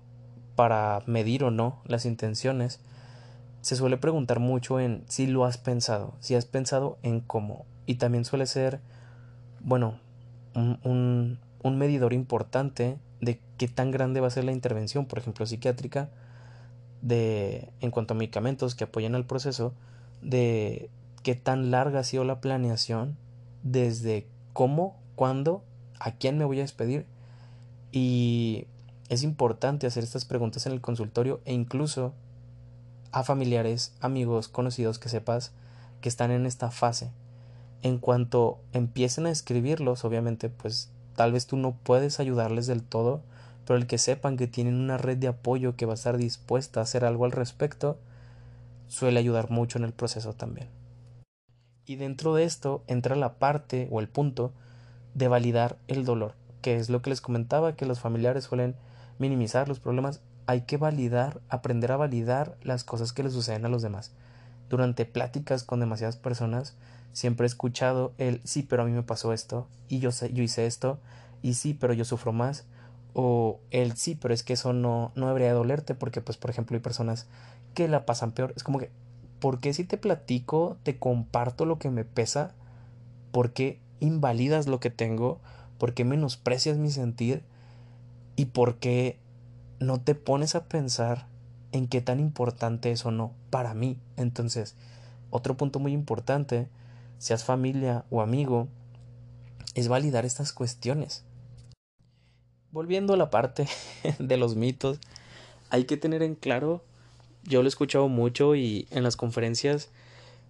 para 0.54 1.02
medir 1.06 1.42
o 1.42 1.50
no 1.50 1.82
las 1.86 2.06
intenciones, 2.06 2.78
se 3.62 3.74
suele 3.74 3.96
preguntar 3.96 4.38
mucho 4.38 4.78
en 4.78 5.02
si 5.08 5.26
lo 5.26 5.44
has 5.44 5.58
pensado, 5.58 6.14
si 6.20 6.36
has 6.36 6.44
pensado 6.44 6.98
en 7.02 7.20
cómo. 7.20 7.66
Y 7.84 7.96
también 7.96 8.24
suele 8.24 8.46
ser, 8.46 8.78
bueno, 9.60 9.98
un, 10.54 11.40
un 11.62 11.78
medidor 11.78 12.12
importante 12.12 12.96
de 13.20 13.40
qué 13.58 13.66
tan 13.66 13.90
grande 13.90 14.20
va 14.20 14.28
a 14.28 14.30
ser 14.30 14.44
la 14.44 14.52
intervención, 14.52 15.06
por 15.06 15.18
ejemplo, 15.18 15.46
psiquiátrica, 15.46 16.10
de, 17.02 17.70
en 17.80 17.90
cuanto 17.90 18.14
a 18.14 18.16
medicamentos 18.16 18.76
que 18.76 18.84
apoyan 18.84 19.16
al 19.16 19.26
proceso, 19.26 19.74
de 20.22 20.90
qué 21.24 21.34
tan 21.34 21.72
larga 21.72 21.98
ha 22.00 22.04
sido 22.04 22.22
la 22.22 22.40
planeación, 22.40 23.16
desde 23.64 24.28
cómo, 24.54 24.96
cuándo, 25.16 25.62
a 26.00 26.12
quién 26.12 26.38
me 26.38 26.46
voy 26.46 26.60
a 26.60 26.62
despedir. 26.62 27.04
Y 27.92 28.66
es 29.10 29.22
importante 29.22 29.86
hacer 29.86 30.02
estas 30.02 30.24
preguntas 30.24 30.64
en 30.64 30.72
el 30.72 30.80
consultorio 30.80 31.40
e 31.44 31.52
incluso 31.52 32.14
a 33.12 33.22
familiares, 33.22 33.92
amigos, 34.00 34.48
conocidos 34.48 34.98
que 34.98 35.10
sepas 35.10 35.52
que 36.00 36.08
están 36.08 36.30
en 36.30 36.46
esta 36.46 36.70
fase. 36.70 37.10
En 37.82 37.98
cuanto 37.98 38.58
empiecen 38.72 39.26
a 39.26 39.30
escribirlos, 39.30 40.04
obviamente, 40.04 40.48
pues 40.48 40.90
tal 41.14 41.32
vez 41.32 41.46
tú 41.46 41.56
no 41.56 41.76
puedes 41.82 42.18
ayudarles 42.18 42.66
del 42.66 42.82
todo, 42.82 43.20
pero 43.66 43.78
el 43.78 43.86
que 43.86 43.98
sepan 43.98 44.36
que 44.36 44.46
tienen 44.46 44.74
una 44.74 44.98
red 44.98 45.18
de 45.18 45.28
apoyo 45.28 45.76
que 45.76 45.86
va 45.86 45.92
a 45.92 45.94
estar 45.94 46.16
dispuesta 46.16 46.80
a 46.80 46.82
hacer 46.84 47.04
algo 47.04 47.24
al 47.24 47.32
respecto, 47.32 47.98
suele 48.88 49.20
ayudar 49.20 49.50
mucho 49.50 49.78
en 49.78 49.84
el 49.84 49.92
proceso 49.92 50.32
también. 50.32 50.68
Y 51.86 51.96
dentro 51.96 52.34
de 52.34 52.44
esto 52.44 52.82
entra 52.86 53.16
la 53.16 53.34
parte 53.34 53.88
o 53.90 54.00
el 54.00 54.08
punto 54.08 54.52
de 55.14 55.28
validar 55.28 55.76
el 55.86 56.04
dolor, 56.04 56.34
que 56.62 56.76
es 56.76 56.88
lo 56.88 57.02
que 57.02 57.10
les 57.10 57.20
comentaba, 57.20 57.76
que 57.76 57.86
los 57.86 58.00
familiares 58.00 58.44
suelen 58.44 58.74
minimizar 59.18 59.68
los 59.68 59.80
problemas. 59.80 60.20
Hay 60.46 60.62
que 60.62 60.76
validar, 60.76 61.40
aprender 61.48 61.92
a 61.92 61.96
validar 61.96 62.56
las 62.62 62.84
cosas 62.84 63.12
que 63.12 63.22
le 63.22 63.30
suceden 63.30 63.64
a 63.64 63.68
los 63.68 63.82
demás. 63.82 64.12
Durante 64.68 65.04
pláticas 65.04 65.62
con 65.62 65.80
demasiadas 65.80 66.16
personas, 66.16 66.74
siempre 67.12 67.44
he 67.44 67.48
escuchado 67.48 68.12
el 68.18 68.40
sí, 68.44 68.62
pero 68.62 68.82
a 68.82 68.86
mí 68.86 68.92
me 68.92 69.02
pasó 69.02 69.32
esto, 69.32 69.68
y 69.88 70.00
yo, 70.00 70.10
sé, 70.10 70.32
yo 70.32 70.42
hice 70.42 70.66
esto, 70.66 70.98
y 71.42 71.54
sí, 71.54 71.74
pero 71.74 71.92
yo 71.92 72.04
sufro 72.04 72.32
más, 72.32 72.64
o 73.12 73.60
el 73.70 73.96
sí, 73.96 74.16
pero 74.16 74.34
es 74.34 74.42
que 74.42 74.54
eso 74.54 74.72
no, 74.72 75.12
no 75.14 75.28
debería 75.28 75.52
dolerte 75.52 75.94
porque, 75.94 76.20
pues, 76.20 76.36
por 76.36 76.50
ejemplo, 76.50 76.76
hay 76.76 76.82
personas 76.82 77.26
que 77.74 77.88
la 77.88 78.04
pasan 78.06 78.32
peor. 78.32 78.52
Es 78.56 78.64
como 78.64 78.78
que, 78.78 78.90
¿por 79.44 79.60
qué 79.60 79.74
si 79.74 79.84
te 79.84 79.98
platico, 79.98 80.78
te 80.84 80.98
comparto 80.98 81.66
lo 81.66 81.78
que 81.78 81.90
me 81.90 82.06
pesa? 82.06 82.54
¿Por 83.30 83.52
qué 83.52 83.78
invalidas 84.00 84.66
lo 84.68 84.80
que 84.80 84.88
tengo? 84.88 85.38
¿Por 85.76 85.92
qué 85.92 86.02
menosprecias 86.06 86.78
mi 86.78 86.90
sentir? 86.90 87.42
¿Y 88.36 88.46
por 88.46 88.76
qué 88.76 89.18
no 89.80 90.00
te 90.00 90.14
pones 90.14 90.54
a 90.54 90.64
pensar 90.64 91.26
en 91.72 91.88
qué 91.88 92.00
tan 92.00 92.20
importante 92.20 92.90
es 92.90 93.04
o 93.04 93.10
no 93.10 93.32
para 93.50 93.74
mí? 93.74 93.98
Entonces, 94.16 94.76
otro 95.28 95.58
punto 95.58 95.78
muy 95.78 95.92
importante, 95.92 96.66
seas 97.18 97.44
familia 97.44 98.06
o 98.10 98.22
amigo, 98.22 98.68
es 99.74 99.88
validar 99.88 100.24
estas 100.24 100.54
cuestiones. 100.54 101.22
Volviendo 102.72 103.12
a 103.12 103.18
la 103.18 103.28
parte 103.28 103.66
de 104.18 104.38
los 104.38 104.56
mitos, 104.56 105.00
hay 105.68 105.84
que 105.84 105.98
tener 105.98 106.22
en 106.22 106.34
claro, 106.34 106.82
yo 107.44 107.62
lo 107.62 107.66
he 107.66 107.68
escuchado 107.68 108.08
mucho 108.08 108.54
y 108.54 108.86
en 108.90 109.02
las 109.02 109.16
conferencias 109.16 109.90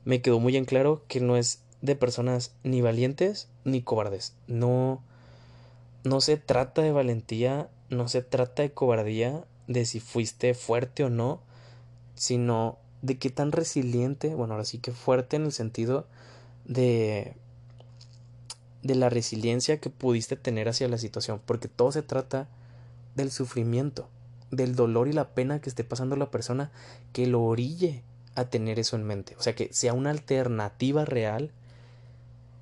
me 0.05 0.23
quedó 0.23 0.41
muy 0.41 0.57
en 0.57 0.65
claro 0.65 1.03
que 1.09 1.21
no 1.21 1.37
es 1.37 1.61
de 1.83 1.97
personas 1.97 2.55
ni 2.63 2.81
valientes 2.81 3.49
ni 3.65 3.83
cobardes. 3.83 4.35
No, 4.47 5.03
no 6.03 6.21
se 6.21 6.37
trata 6.37 6.83
de 6.83 6.93
valentía, 6.93 7.69
no 7.91 8.09
se 8.09 8.23
trata 8.23 8.63
de 8.63 8.73
cobardía, 8.73 9.45
de 9.67 9.85
si 9.85 10.01
fuiste 10.01 10.55
fuerte 10.55 11.05
o 11.05 11.11
no, 11.11 11.41
sino 12.15 12.79
de 13.03 13.19
qué 13.19 13.31
tan 13.31 13.53
resiliente, 13.53 14.35
bueno, 14.35 14.55
ahora 14.55 14.65
sí 14.65 14.79
que 14.79 14.93
fuerte 14.93 15.37
en 15.37 15.45
el 15.45 15.53
sentido 15.53 16.07
de 16.65 17.35
de 18.85 18.95
la 18.95 19.09
resiliencia 19.09 19.81
que 19.81 19.91
pudiste 19.91 20.37
tener 20.37 20.69
hacia 20.69 20.89
la 20.89 20.99
situación, 20.99 21.41
porque 21.45 21.69
todo 21.69 21.91
se 21.91 22.03
trata 22.03 22.49
del 23.17 23.31
sufrimiento, 23.31 24.09
del 24.57 24.75
dolor 24.75 25.09
y 25.09 25.13
la 25.13 25.29
pena 25.31 25.61
que 25.61 25.69
esté 25.69 25.85
pasando 25.85 26.17
la 26.17 26.31
persona 26.31 26.71
que 27.13 27.27
lo 27.27 27.43
orille 27.43 28.03
a 28.35 28.45
tener 28.47 28.79
eso 28.79 28.97
en 28.97 29.05
mente, 29.05 29.37
o 29.39 29.43
sea, 29.43 29.55
que 29.55 29.73
sea 29.73 29.93
una 29.93 30.11
alternativa 30.11 31.05
real 31.05 31.51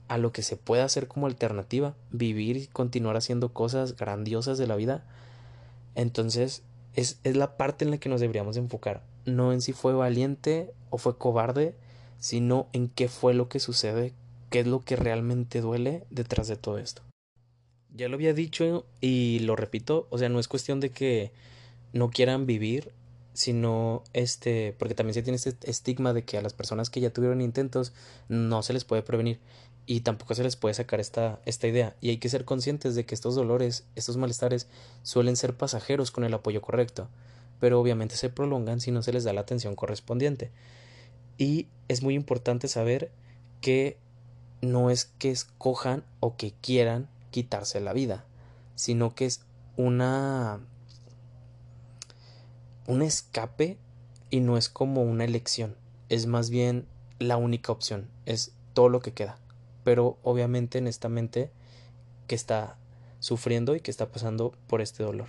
a 0.08 0.18
lo 0.18 0.32
que 0.32 0.42
se 0.42 0.56
pueda 0.56 0.84
hacer 0.84 1.08
como 1.08 1.26
alternativa, 1.26 1.94
vivir 2.10 2.56
y 2.56 2.66
continuar 2.66 3.16
haciendo 3.16 3.54
cosas 3.54 3.96
grandiosas 3.96 4.58
de 4.58 4.66
la 4.66 4.76
vida. 4.76 5.04
Entonces, 5.94 6.62
es, 6.94 7.18
es 7.24 7.36
la 7.36 7.56
parte 7.56 7.86
en 7.86 7.90
la 7.90 7.96
que 7.96 8.10
nos 8.10 8.20
deberíamos 8.20 8.58
enfocar, 8.58 9.02
no 9.24 9.52
en 9.52 9.62
si 9.62 9.72
fue 9.72 9.94
valiente 9.94 10.74
o 10.90 10.98
fue 10.98 11.16
cobarde, 11.16 11.74
sino 12.18 12.66
en 12.74 12.88
qué 12.88 13.08
fue 13.08 13.32
lo 13.32 13.48
que 13.48 13.58
sucede 13.58 14.12
qué 14.52 14.60
es 14.60 14.66
lo 14.66 14.84
que 14.84 14.94
realmente 14.94 15.60
duele 15.60 16.04
detrás 16.10 16.46
de 16.46 16.56
todo 16.56 16.78
esto. 16.78 17.02
Ya 17.94 18.08
lo 18.08 18.14
había 18.14 18.34
dicho 18.34 18.86
y 19.00 19.40
lo 19.40 19.56
repito, 19.56 20.06
o 20.10 20.18
sea, 20.18 20.28
no 20.28 20.38
es 20.38 20.46
cuestión 20.46 20.78
de 20.78 20.90
que 20.90 21.32
no 21.92 22.10
quieran 22.10 22.46
vivir, 22.46 22.92
sino 23.34 24.02
este, 24.12 24.74
porque 24.78 24.94
también 24.94 25.14
se 25.14 25.22
tiene 25.22 25.36
este 25.36 25.54
estigma 25.70 26.12
de 26.12 26.24
que 26.24 26.38
a 26.38 26.42
las 26.42 26.52
personas 26.52 26.90
que 26.90 27.00
ya 27.00 27.10
tuvieron 27.10 27.40
intentos 27.40 27.92
no 28.28 28.62
se 28.62 28.72
les 28.72 28.84
puede 28.84 29.02
prevenir 29.02 29.40
y 29.86 30.00
tampoco 30.00 30.34
se 30.34 30.42
les 30.42 30.56
puede 30.56 30.74
sacar 30.74 31.00
esta, 31.00 31.40
esta 31.44 31.66
idea. 31.66 31.96
Y 32.00 32.10
hay 32.10 32.18
que 32.18 32.28
ser 32.28 32.44
conscientes 32.44 32.94
de 32.94 33.04
que 33.04 33.14
estos 33.14 33.34
dolores, 33.34 33.84
estos 33.96 34.16
malestares 34.16 34.68
suelen 35.02 35.36
ser 35.36 35.56
pasajeros 35.56 36.10
con 36.10 36.24
el 36.24 36.34
apoyo 36.34 36.62
correcto, 36.62 37.08
pero 37.58 37.80
obviamente 37.80 38.16
se 38.16 38.28
prolongan 38.28 38.80
si 38.80 38.90
no 38.90 39.02
se 39.02 39.12
les 39.12 39.24
da 39.24 39.32
la 39.32 39.40
atención 39.40 39.74
correspondiente. 39.74 40.50
Y 41.38 41.66
es 41.88 42.02
muy 42.02 42.14
importante 42.14 42.68
saber 42.68 43.10
que 43.60 43.96
no 44.60 44.90
es 44.90 45.06
que 45.18 45.30
escojan 45.30 46.04
o 46.20 46.36
que 46.36 46.52
quieran 46.60 47.08
quitarse 47.30 47.80
la 47.80 47.92
vida, 47.92 48.24
sino 48.76 49.14
que 49.14 49.26
es 49.26 49.40
una 49.76 50.60
un 52.92 53.00
escape 53.00 53.78
y 54.28 54.40
no 54.40 54.58
es 54.58 54.68
como 54.68 55.02
una 55.02 55.24
elección, 55.24 55.76
es 56.10 56.26
más 56.26 56.50
bien 56.50 56.86
la 57.18 57.38
única 57.38 57.72
opción, 57.72 58.10
es 58.26 58.52
todo 58.74 58.90
lo 58.90 59.00
que 59.00 59.12
queda. 59.12 59.38
Pero 59.82 60.18
obviamente 60.22 60.76
en 60.76 60.86
esta 60.86 61.08
mente 61.08 61.50
que 62.26 62.34
está 62.34 62.76
sufriendo 63.18 63.74
y 63.74 63.80
que 63.80 63.90
está 63.90 64.12
pasando 64.12 64.52
por 64.66 64.82
este 64.82 65.02
dolor. 65.02 65.28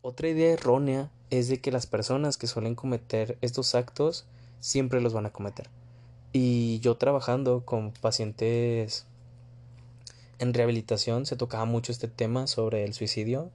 Otra 0.00 0.28
idea 0.28 0.52
errónea 0.52 1.10
es 1.30 1.48
de 1.48 1.60
que 1.60 1.70
las 1.70 1.86
personas 1.86 2.38
que 2.38 2.46
suelen 2.46 2.74
cometer 2.74 3.36
estos 3.42 3.74
actos 3.74 4.24
siempre 4.60 5.02
los 5.02 5.12
van 5.12 5.26
a 5.26 5.32
cometer. 5.32 5.68
Y 6.32 6.80
yo 6.80 6.96
trabajando 6.96 7.64
con 7.64 7.92
pacientes 7.92 9.06
en 10.38 10.54
rehabilitación 10.54 11.26
se 11.26 11.36
tocaba 11.36 11.66
mucho 11.66 11.92
este 11.92 12.08
tema 12.08 12.46
sobre 12.46 12.84
el 12.84 12.94
suicidio. 12.94 13.50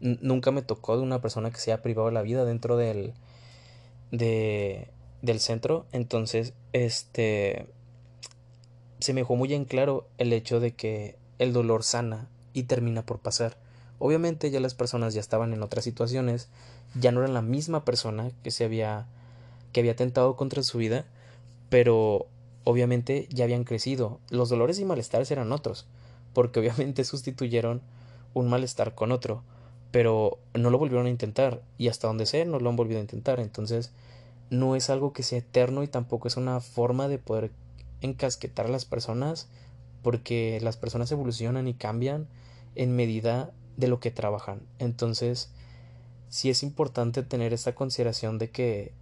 Nunca 0.00 0.50
me 0.50 0.62
tocó 0.62 0.96
de 0.96 1.02
una 1.02 1.20
persona 1.20 1.50
que 1.50 1.58
se 1.58 1.72
haya 1.72 1.82
privado 1.82 2.08
de 2.08 2.14
la 2.14 2.22
vida 2.22 2.44
dentro 2.44 2.76
del, 2.76 3.14
de, 4.10 4.88
del 5.22 5.40
centro. 5.40 5.86
Entonces, 5.92 6.54
este, 6.72 7.66
se 9.00 9.12
me 9.12 9.20
dejó 9.22 9.36
muy 9.36 9.52
en 9.54 9.64
claro 9.64 10.08
el 10.18 10.32
hecho 10.32 10.60
de 10.60 10.74
que 10.74 11.16
el 11.38 11.52
dolor 11.52 11.82
sana 11.82 12.28
y 12.52 12.64
termina 12.64 13.04
por 13.04 13.18
pasar. 13.20 13.56
Obviamente 13.98 14.50
ya 14.50 14.60
las 14.60 14.74
personas 14.74 15.14
ya 15.14 15.20
estaban 15.20 15.52
en 15.52 15.62
otras 15.62 15.84
situaciones, 15.84 16.48
ya 16.94 17.12
no 17.12 17.20
eran 17.20 17.34
la 17.34 17.42
misma 17.42 17.84
persona 17.84 18.30
que 18.42 18.50
se 18.50 18.64
había 18.64 19.06
que 19.72 19.80
había 19.80 19.96
tentado 19.96 20.36
contra 20.36 20.62
su 20.62 20.78
vida, 20.78 21.04
pero 21.68 22.26
obviamente 22.64 23.28
ya 23.30 23.44
habían 23.44 23.64
crecido. 23.64 24.20
Los 24.30 24.48
dolores 24.48 24.78
y 24.78 24.84
malestares 24.84 25.30
eran 25.30 25.52
otros, 25.52 25.86
porque 26.32 26.60
obviamente 26.60 27.04
sustituyeron 27.04 27.82
un 28.34 28.48
malestar 28.48 28.94
con 28.94 29.12
otro, 29.12 29.42
pero 29.90 30.38
no 30.54 30.70
lo 30.70 30.78
volvieron 30.78 31.06
a 31.06 31.10
intentar 31.10 31.62
y 31.78 31.88
hasta 31.88 32.08
donde 32.08 32.26
sé 32.26 32.44
no 32.44 32.60
lo 32.60 32.70
han 32.70 32.76
volvido 32.76 32.98
a 32.98 33.02
intentar. 33.02 33.40
Entonces 33.40 33.92
no 34.50 34.76
es 34.76 34.90
algo 34.90 35.12
que 35.12 35.22
sea 35.22 35.38
eterno 35.38 35.82
y 35.82 35.88
tampoco 35.88 36.28
es 36.28 36.36
una 36.36 36.60
forma 36.60 37.08
de 37.08 37.18
poder 37.18 37.50
encasquetar 38.00 38.66
a 38.66 38.70
las 38.70 38.84
personas 38.84 39.48
porque 40.02 40.58
las 40.62 40.76
personas 40.76 41.10
evolucionan 41.12 41.68
y 41.68 41.74
cambian 41.74 42.28
en 42.74 42.94
medida 42.94 43.52
de 43.76 43.88
lo 43.88 44.00
que 44.00 44.10
trabajan. 44.10 44.60
Entonces, 44.78 45.50
sí 46.28 46.50
es 46.50 46.62
importante 46.62 47.22
tener 47.22 47.52
esta 47.52 47.74
consideración 47.74 48.38
de 48.38 48.50
que 48.50 48.92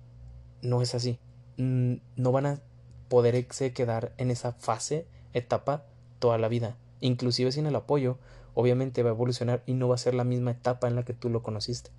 no 0.63 0.83
es 0.83 0.95
así. 0.95 1.19
No 1.57 2.33
van 2.33 2.47
a 2.47 2.61
poderse 3.09 3.73
quedar 3.73 4.13
en 4.19 4.31
esa 4.31 4.53
fase, 4.53 5.07
etapa, 5.33 5.85
toda 6.19 6.39
la 6.39 6.49
vida. 6.49 6.77
Inclusive 7.01 7.53
sin 7.53 7.67
el 7.67 7.77
apoyo, 7.77 8.19
obviamente 8.57 9.03
va 9.03 9.11
a 9.11 9.13
evolucionar 9.13 9.63
y 9.67 9.75
no 9.75 9.87
va 9.87 9.95
a 9.95 9.99
ser 9.99 10.15
la 10.15 10.25
misma 10.25 10.51
etapa 10.51 10.89
en 10.89 10.97
la 10.97 11.05
que 11.05 11.13
tú 11.13 11.29
lo 11.29 11.43
conociste. 11.43 11.91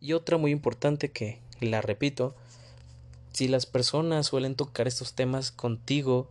Y 0.00 0.12
otra 0.12 0.38
muy 0.38 0.52
importante 0.52 1.10
que 1.10 1.40
la 1.60 1.82
repito, 1.82 2.36
si 3.32 3.48
las 3.48 3.66
personas 3.66 4.26
suelen 4.26 4.54
tocar 4.54 4.86
estos 4.86 5.14
temas 5.14 5.50
contigo, 5.50 6.28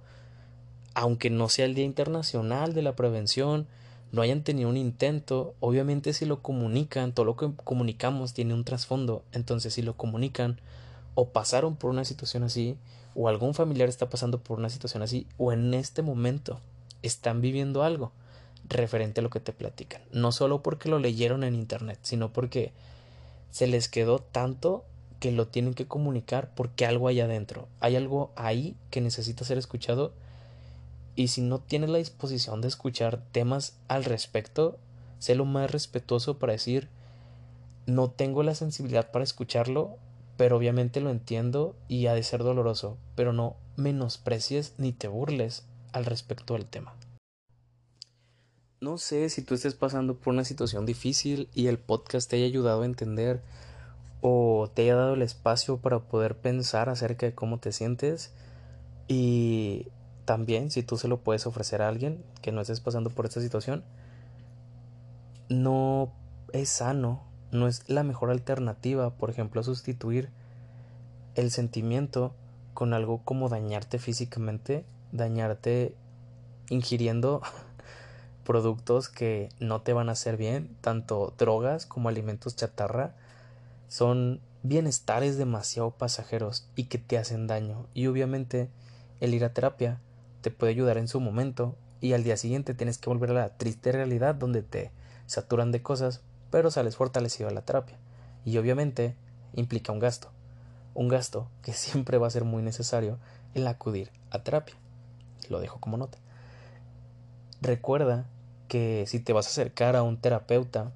aunque 0.93 1.29
no 1.29 1.49
sea 1.49 1.65
el 1.65 1.75
Día 1.75 1.83
Internacional 1.83 2.73
de 2.73 2.81
la 2.81 2.95
Prevención, 2.95 3.67
no 4.13 4.21
hayan 4.21 4.41
tenido 4.41 4.69
un 4.69 4.77
intento, 4.77 5.53
obviamente 5.59 6.13
si 6.13 6.25
lo 6.25 6.41
comunican, 6.41 7.11
todo 7.11 7.25
lo 7.25 7.35
que 7.35 7.51
comunicamos 7.65 8.33
tiene 8.33 8.53
un 8.53 8.63
trasfondo, 8.63 9.25
entonces 9.33 9.73
si 9.73 9.81
lo 9.81 9.97
comunican 9.97 10.61
o 11.13 11.27
pasaron 11.27 11.75
por 11.75 11.89
una 11.89 12.05
situación 12.05 12.43
así, 12.43 12.77
o 13.15 13.27
algún 13.27 13.53
familiar 13.53 13.89
está 13.89 14.09
pasando 14.09 14.39
por 14.39 14.59
una 14.59 14.69
situación 14.69 15.03
así, 15.03 15.27
o 15.37 15.51
en 15.51 15.73
este 15.73 16.03
momento 16.03 16.61
están 17.01 17.41
viviendo 17.41 17.83
algo 17.83 18.13
referente 18.69 19.19
a 19.19 19.23
lo 19.23 19.29
que 19.29 19.39
te 19.39 19.53
platican, 19.53 20.01
no 20.11 20.31
solo 20.31 20.63
porque 20.63 20.89
lo 20.89 20.99
leyeron 20.99 21.43
en 21.43 21.55
internet, 21.55 21.99
sino 22.01 22.31
porque 22.31 22.71
se 23.51 23.67
les 23.67 23.87
quedó 23.87 24.19
tanto 24.19 24.83
que 25.19 25.31
lo 25.31 25.47
tienen 25.47 25.73
que 25.73 25.87
comunicar 25.87 26.51
porque 26.55 26.85
algo 26.85 27.07
hay 27.07 27.21
adentro, 27.21 27.67
hay 27.79 27.95
algo 27.95 28.31
ahí 28.35 28.75
que 28.89 29.01
necesita 29.01 29.45
ser 29.45 29.57
escuchado 29.57 30.13
y 31.15 31.27
si 31.27 31.41
no 31.41 31.59
tienes 31.59 31.89
la 31.89 31.99
disposición 31.99 32.61
de 32.61 32.67
escuchar 32.67 33.21
temas 33.31 33.77
al 33.87 34.03
respecto, 34.03 34.77
sé 35.19 35.35
lo 35.35 35.45
más 35.45 35.71
respetuoso 35.71 36.39
para 36.39 36.53
decir 36.53 36.89
no 37.85 38.09
tengo 38.09 38.43
la 38.43 38.55
sensibilidad 38.55 39.11
para 39.11 39.23
escucharlo, 39.23 39.97
pero 40.37 40.57
obviamente 40.57 41.01
lo 41.01 41.09
entiendo 41.09 41.75
y 41.87 42.07
ha 42.07 42.13
de 42.13 42.23
ser 42.23 42.43
doloroso, 42.43 42.97
pero 43.15 43.33
no 43.33 43.55
menosprecies 43.75 44.73
ni 44.77 44.93
te 44.93 45.07
burles 45.07 45.63
al 45.91 46.05
respecto 46.05 46.53
del 46.53 46.65
tema. 46.65 46.93
No 48.83 48.97
sé 48.97 49.29
si 49.29 49.41
tú 49.41 49.55
estés 49.55 49.75
pasando 49.75 50.17
por 50.17 50.33
una 50.33 50.43
situación 50.43 50.85
difícil 50.85 51.47
y 51.53 51.67
el 51.67 51.79
podcast 51.79 52.29
te 52.29 52.35
haya 52.35 52.47
ayudado 52.47 52.81
a 52.81 52.85
entender 52.85 53.41
o 54.19 54.69
te 54.73 54.81
haya 54.81 54.95
dado 54.95 55.13
el 55.13 55.21
espacio 55.21 55.77
para 55.77 55.99
poder 55.99 56.35
pensar 56.35 56.89
acerca 56.89 57.25
de 57.25 57.33
cómo 57.33 57.59
te 57.59 57.71
sientes. 57.71 58.33
Y 59.07 59.87
también 60.25 60.69
si 60.69 60.83
tú 60.83 60.97
se 60.97 61.07
lo 61.07 61.21
puedes 61.21 61.47
ofrecer 61.47 61.81
a 61.81 61.87
alguien 61.87 62.25
que 62.41 62.51
no 62.51 62.59
estés 62.59 62.81
pasando 62.81 63.09
por 63.09 63.25
esta 63.25 63.39
situación 63.39 63.85
no 65.47 66.11
es 66.51 66.67
sano 66.67 67.23
no 67.51 67.67
es 67.67 67.89
la 67.89 68.03
mejor 68.03 68.31
alternativa 68.31 69.09
por 69.11 69.29
ejemplo 69.29 69.61
sustituir 69.63 70.29
el 71.35 71.51
sentimiento 71.51 72.33
con 72.73 72.93
algo 72.93 73.21
como 73.25 73.49
dañarte 73.49 73.99
físicamente 73.99 74.85
dañarte 75.11 75.93
ingiriendo 76.69 77.41
productos 78.43 79.09
que 79.09 79.49
no 79.59 79.81
te 79.81 79.93
van 79.93 80.09
a 80.09 80.13
hacer 80.13 80.37
bien 80.37 80.75
tanto 80.81 81.33
drogas 81.37 81.85
como 81.85 82.09
alimentos 82.09 82.55
chatarra 82.55 83.15
son 83.87 84.41
bienestares 84.63 85.37
demasiado 85.37 85.91
pasajeros 85.91 86.67
y 86.75 86.85
que 86.85 86.97
te 86.97 87.17
hacen 87.17 87.47
daño. 87.47 87.87
Y 87.93 88.07
obviamente 88.07 88.69
el 89.19 89.33
ir 89.33 89.45
a 89.45 89.53
terapia 89.53 89.99
te 90.41 90.51
puede 90.51 90.71
ayudar 90.71 90.97
en 90.97 91.07
su 91.07 91.19
momento 91.19 91.75
y 92.01 92.13
al 92.13 92.23
día 92.23 92.37
siguiente 92.37 92.73
tienes 92.73 92.97
que 92.97 93.09
volver 93.09 93.31
a 93.31 93.33
la 93.33 93.57
triste 93.57 93.91
realidad 93.91 94.35
donde 94.35 94.61
te 94.61 94.91
saturan 95.25 95.71
de 95.71 95.81
cosas 95.81 96.21
pero 96.53 96.69
sales 96.69 96.95
fortalecido 96.95 97.49
a 97.49 97.51
la 97.51 97.63
terapia. 97.63 97.97
Y 98.45 98.57
obviamente 98.57 99.15
implica 99.53 99.91
un 99.91 99.97
gasto. 99.97 100.29
Un 100.93 101.07
gasto 101.07 101.47
que 101.63 101.73
siempre 101.73 102.19
va 102.19 102.27
a 102.27 102.29
ser 102.29 102.43
muy 102.43 102.61
necesario 102.61 103.17
el 103.55 103.65
acudir 103.65 104.11
a 104.29 104.43
terapia. 104.43 104.75
Lo 105.49 105.59
dejo 105.59 105.79
como 105.79 105.97
nota. 105.97 106.19
Recuerda 107.59 108.25
que 108.73 109.05
si 109.05 109.19
te 109.19 109.33
vas 109.33 109.45
a 109.45 109.49
acercar 109.51 109.95
a 109.95 110.01
un 110.01 110.17
terapeuta 110.17 110.91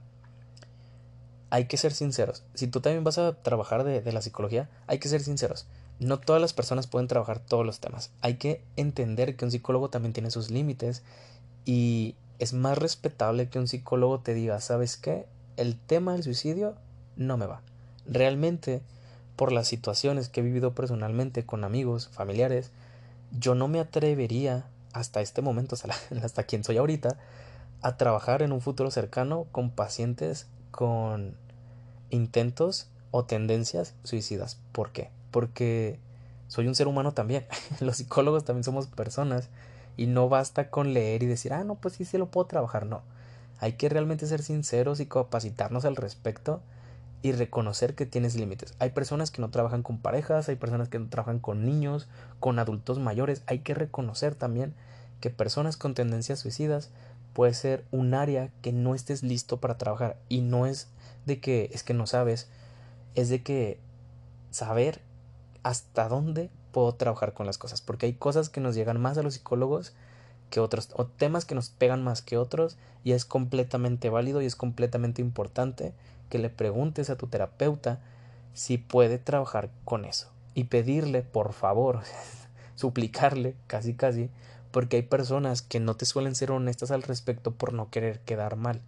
hay 1.52 1.66
que 1.66 1.78
ser 1.78 1.94
sinceros. 1.94 2.44
Si 2.56 2.66
tú 2.66 2.82
también 2.82 3.04
vas 3.04 3.20
a 3.20 3.34
trabajar 3.34 3.84
de, 3.84 4.12
la 4.12 4.24
psicología, 4.24 4.68
hay 4.88 4.98
que 4.98 5.10
ser 5.10 5.22
sinceros. 5.22 5.68
No 6.00 6.20
todas 6.20 6.42
las 6.42 6.54
personas 6.54 6.88
pueden 6.88 7.08
trabajar 7.08 7.38
todos 7.38 7.63
los 7.63 7.80
temas. 7.80 8.10
Hay 8.22 8.38
que 8.38 8.63
entender 8.78 9.36
que 9.36 9.46
un 9.46 9.52
psicólogo 9.52 9.92
también 9.92 10.12
tiene 10.12 10.32
sus 10.32 10.50
límites 10.50 11.04
y 11.66 12.16
es 12.40 12.54
más 12.54 12.80
respetable 12.80 13.48
que 13.48 13.60
un 13.60 13.68
psicólogo 13.68 14.22
te 14.22 14.34
diga, 14.34 14.60
¿sabes 14.60 14.98
qué? 14.98 15.28
El 15.56 15.78
tema 15.78 16.13
del 16.13 16.24
suicidio 16.24 16.74
no 17.16 17.38
me 17.38 17.46
va. 17.46 17.62
Realmente, 18.08 18.82
por 19.36 19.52
las 19.52 19.68
situaciones 19.68 20.30
que 20.30 20.40
he 20.40 20.44
vivido 20.44 20.74
personalmente 20.74 21.46
con 21.46 21.63
amigos, 21.63 22.08
familiares, 22.08 22.72
yo 23.38 23.54
no 23.54 23.68
me 23.68 23.80
atrevería 23.80 24.66
hasta 24.94 25.22
este 25.22 25.44
momento, 25.44 25.76
hasta 26.24 26.44
quien 26.44 26.63
soy 26.63 26.78
ahorita, 26.78 27.18
a 27.82 27.98
trabajar 27.98 28.42
en 28.42 28.52
un 28.52 28.62
futuro 28.62 28.92
cercano 28.92 29.46
con 29.52 29.72
pacientes 29.72 30.48
con 30.72 31.36
intentos 32.10 32.90
o 33.12 33.26
tendencias 33.26 33.96
suicidas. 34.04 34.60
¿Por 34.72 34.92
qué? 34.92 35.10
Porque 35.32 36.00
soy 36.48 36.68
un 36.68 36.76
ser 36.76 36.88
humano 36.88 37.13
también. 37.13 37.46
Los 37.80 37.98
psicólogos 37.98 38.46
también 38.46 38.63
somos 38.63 38.88
personas 38.88 39.50
y 39.96 40.08
no 40.08 40.30
basta 40.30 40.70
con 40.70 40.94
leer 40.94 41.24
y 41.24 41.26
decir, 41.26 41.54
ah, 41.54 41.63
no, 41.63 41.76
pues 41.76 41.96
sí, 41.96 42.06
sí 42.06 42.18
lo 42.18 42.28
puedo 42.28 42.48
trabajar. 42.48 42.86
No. 42.86 43.02
Hay 43.60 43.74
que 43.74 43.90
realmente 43.90 44.28
ser 44.28 44.44
sinceros 44.44 45.00
y 45.00 45.08
capacitarnos 45.08 45.86
al 45.86 45.96
respecto 45.96 46.62
y 47.24 47.32
reconocer 47.32 47.96
que 47.96 48.06
tienes 48.06 48.36
límites. 48.36 48.76
Hay 48.80 48.92
personas 48.92 49.32
que 49.32 49.42
no 49.42 49.50
trabajan 49.50 49.82
con 49.82 49.98
parejas, 49.98 50.50
hay 50.50 50.56
personas 50.56 50.90
que 50.90 51.00
no 51.00 51.10
trabajan 51.10 51.40
con 51.40 51.66
niños, 51.66 52.08
con 52.40 52.60
adultos 52.60 53.00
mayores. 53.00 53.42
Hay 53.48 53.60
que 53.60 53.74
reconocer 53.74 54.36
también 54.36 54.76
que 55.20 55.32
personas 55.32 55.78
con 55.78 55.96
tendencias 55.96 56.40
suicidas 56.40 56.92
puede 57.38 57.54
ser 57.54 57.86
un 57.91 58.15
área 58.15 58.50
que 58.63 58.71
no 58.71 58.95
estés 58.95 59.21
listo 59.21 59.58
para 59.58 59.78
trabajar. 59.78 60.17
Y 60.28 60.41
no 60.41 60.65
es 60.65 60.88
de 61.28 61.39
que 61.39 61.69
es 61.71 61.84
que 61.84 61.93
no 61.93 62.08
sabes, 62.08 62.50
es 63.13 63.30
de 63.30 63.43
que 63.43 63.80
saber 64.50 65.02
hasta 65.62 66.10
dónde 66.10 66.50
puedo 66.71 66.95
trabajar 66.95 67.36
con 67.36 67.45
las 67.45 67.60
cosas, 67.60 67.80
porque 67.80 68.08
hay 68.08 68.13
cosas 68.13 68.50
que 68.50 68.60
nos 68.60 68.73
llegan 68.73 69.00
más 69.00 69.19
a 69.19 69.21
los 69.21 69.36
psicólogos 69.36 69.93
que 70.50 70.60
otros, 70.60 70.89
o 70.95 71.06
temas 71.06 71.45
que 71.45 71.54
nos 71.54 71.69
pegan 71.69 72.04
más 72.04 72.23
que 72.23 72.38
otros, 72.38 72.76
y 73.04 73.12
es 73.12 73.23
completamente 73.23 74.10
válido 74.10 74.41
y 74.41 74.47
es 74.47 74.56
completamente 74.56 75.21
importante 75.21 75.93
que 76.32 76.39
le 76.39 76.50
preguntes 76.50 77.12
a 77.12 77.17
tu 77.17 77.28
terapeuta 77.28 78.00
si 78.56 78.80
puede 78.80 79.19
trabajar 79.19 79.69
con 79.86 80.06
eso. 80.06 80.32
Y 80.56 80.63
pedirle, 80.63 81.21
por 81.21 81.54
favor, 81.54 82.02
suplicarle, 82.76 83.54
casi 83.67 83.93
casi, 83.93 84.32
porque 84.78 84.98
hay 84.98 85.02
personas 85.02 85.63
que 85.63 85.80
no 85.80 85.96
te 85.96 86.06
suelen 86.06 86.36
ser 86.36 86.52
honestas 86.52 86.92
al 86.92 87.02
respecto 87.02 87.50
por 87.50 87.74
no 87.74 87.90
querer 87.90 88.20
quedar 88.20 88.58
mal. 88.58 88.80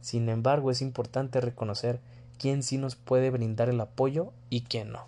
Sin 0.00 0.28
embargo, 0.28 0.72
es 0.72 0.82
importante 0.82 1.40
reconocer 1.40 2.00
quién 2.36 2.64
sí 2.64 2.78
nos 2.78 2.96
puede 2.96 3.30
brindar 3.30 3.68
el 3.68 3.80
apoyo 3.80 4.32
y 4.48 4.62
quién 4.62 4.90
no. 4.90 5.06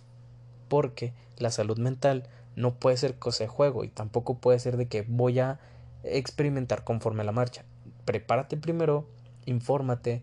Porque 0.69 1.13
la 1.39 1.51
salud 1.51 1.77
mental 1.77 2.29
no 2.55 2.75
puede 2.75 2.99
ser 2.99 3.17
cosa 3.17 3.43
de 3.43 3.49
juego 3.49 3.83
y 3.83 3.89
tampoco 3.89 4.39
puede 4.39 4.61
ser 4.61 4.77
de 4.77 4.87
que 4.87 5.03
voy 5.03 5.41
a 5.41 5.59
experimentar 6.05 6.85
conforme 6.85 7.25
la 7.25 7.33
marcha. 7.33 7.65
Prepárate 8.05 8.57
primero, 8.57 9.09
infórmate, 9.45 10.23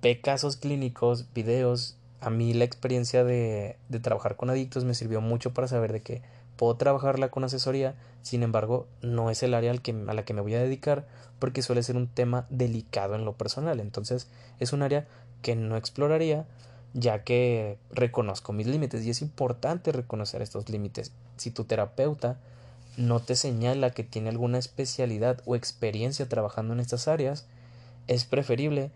ve 0.00 0.20
casos 0.20 0.56
clínicos, 0.56 1.26
videos. 1.34 1.96
A 2.20 2.30
mí 2.30 2.54
la 2.54 2.66
experiencia 2.66 3.24
de, 3.24 3.78
de 3.88 3.98
trabajar 3.98 4.36
con 4.36 4.48
adictos 4.48 4.84
me 4.84 4.94
sirvió 4.94 5.20
mucho 5.20 5.52
para 5.52 5.66
saber 5.66 5.92
de 5.92 6.02
que 6.02 6.35
puedo 6.56 6.76
trabajarla 6.76 7.30
con 7.30 7.44
asesoría, 7.44 7.94
sin 8.22 8.42
embargo, 8.42 8.86
no 9.02 9.30
es 9.30 9.42
el 9.42 9.54
área 9.54 9.70
al 9.70 9.82
que, 9.82 9.92
a 9.92 10.14
la 10.14 10.24
que 10.24 10.34
me 10.34 10.40
voy 10.40 10.54
a 10.54 10.60
dedicar 10.60 11.06
porque 11.38 11.62
suele 11.62 11.82
ser 11.82 11.96
un 11.96 12.08
tema 12.08 12.46
delicado 12.50 13.14
en 13.14 13.24
lo 13.24 13.34
personal. 13.34 13.80
Entonces, 13.80 14.28
es 14.58 14.72
un 14.72 14.82
área 14.82 15.06
que 15.42 15.54
no 15.54 15.76
exploraría 15.76 16.46
ya 16.94 17.24
que 17.24 17.78
reconozco 17.90 18.54
mis 18.54 18.66
límites 18.66 19.04
y 19.04 19.10
es 19.10 19.20
importante 19.20 19.92
reconocer 19.92 20.40
estos 20.40 20.70
límites. 20.70 21.12
Si 21.36 21.50
tu 21.50 21.64
terapeuta 21.64 22.38
no 22.96 23.20
te 23.20 23.36
señala 23.36 23.90
que 23.90 24.02
tiene 24.02 24.30
alguna 24.30 24.56
especialidad 24.56 25.42
o 25.44 25.54
experiencia 25.54 26.26
trabajando 26.26 26.72
en 26.72 26.80
estas 26.80 27.06
áreas, 27.06 27.46
es 28.06 28.24
preferible 28.24 28.90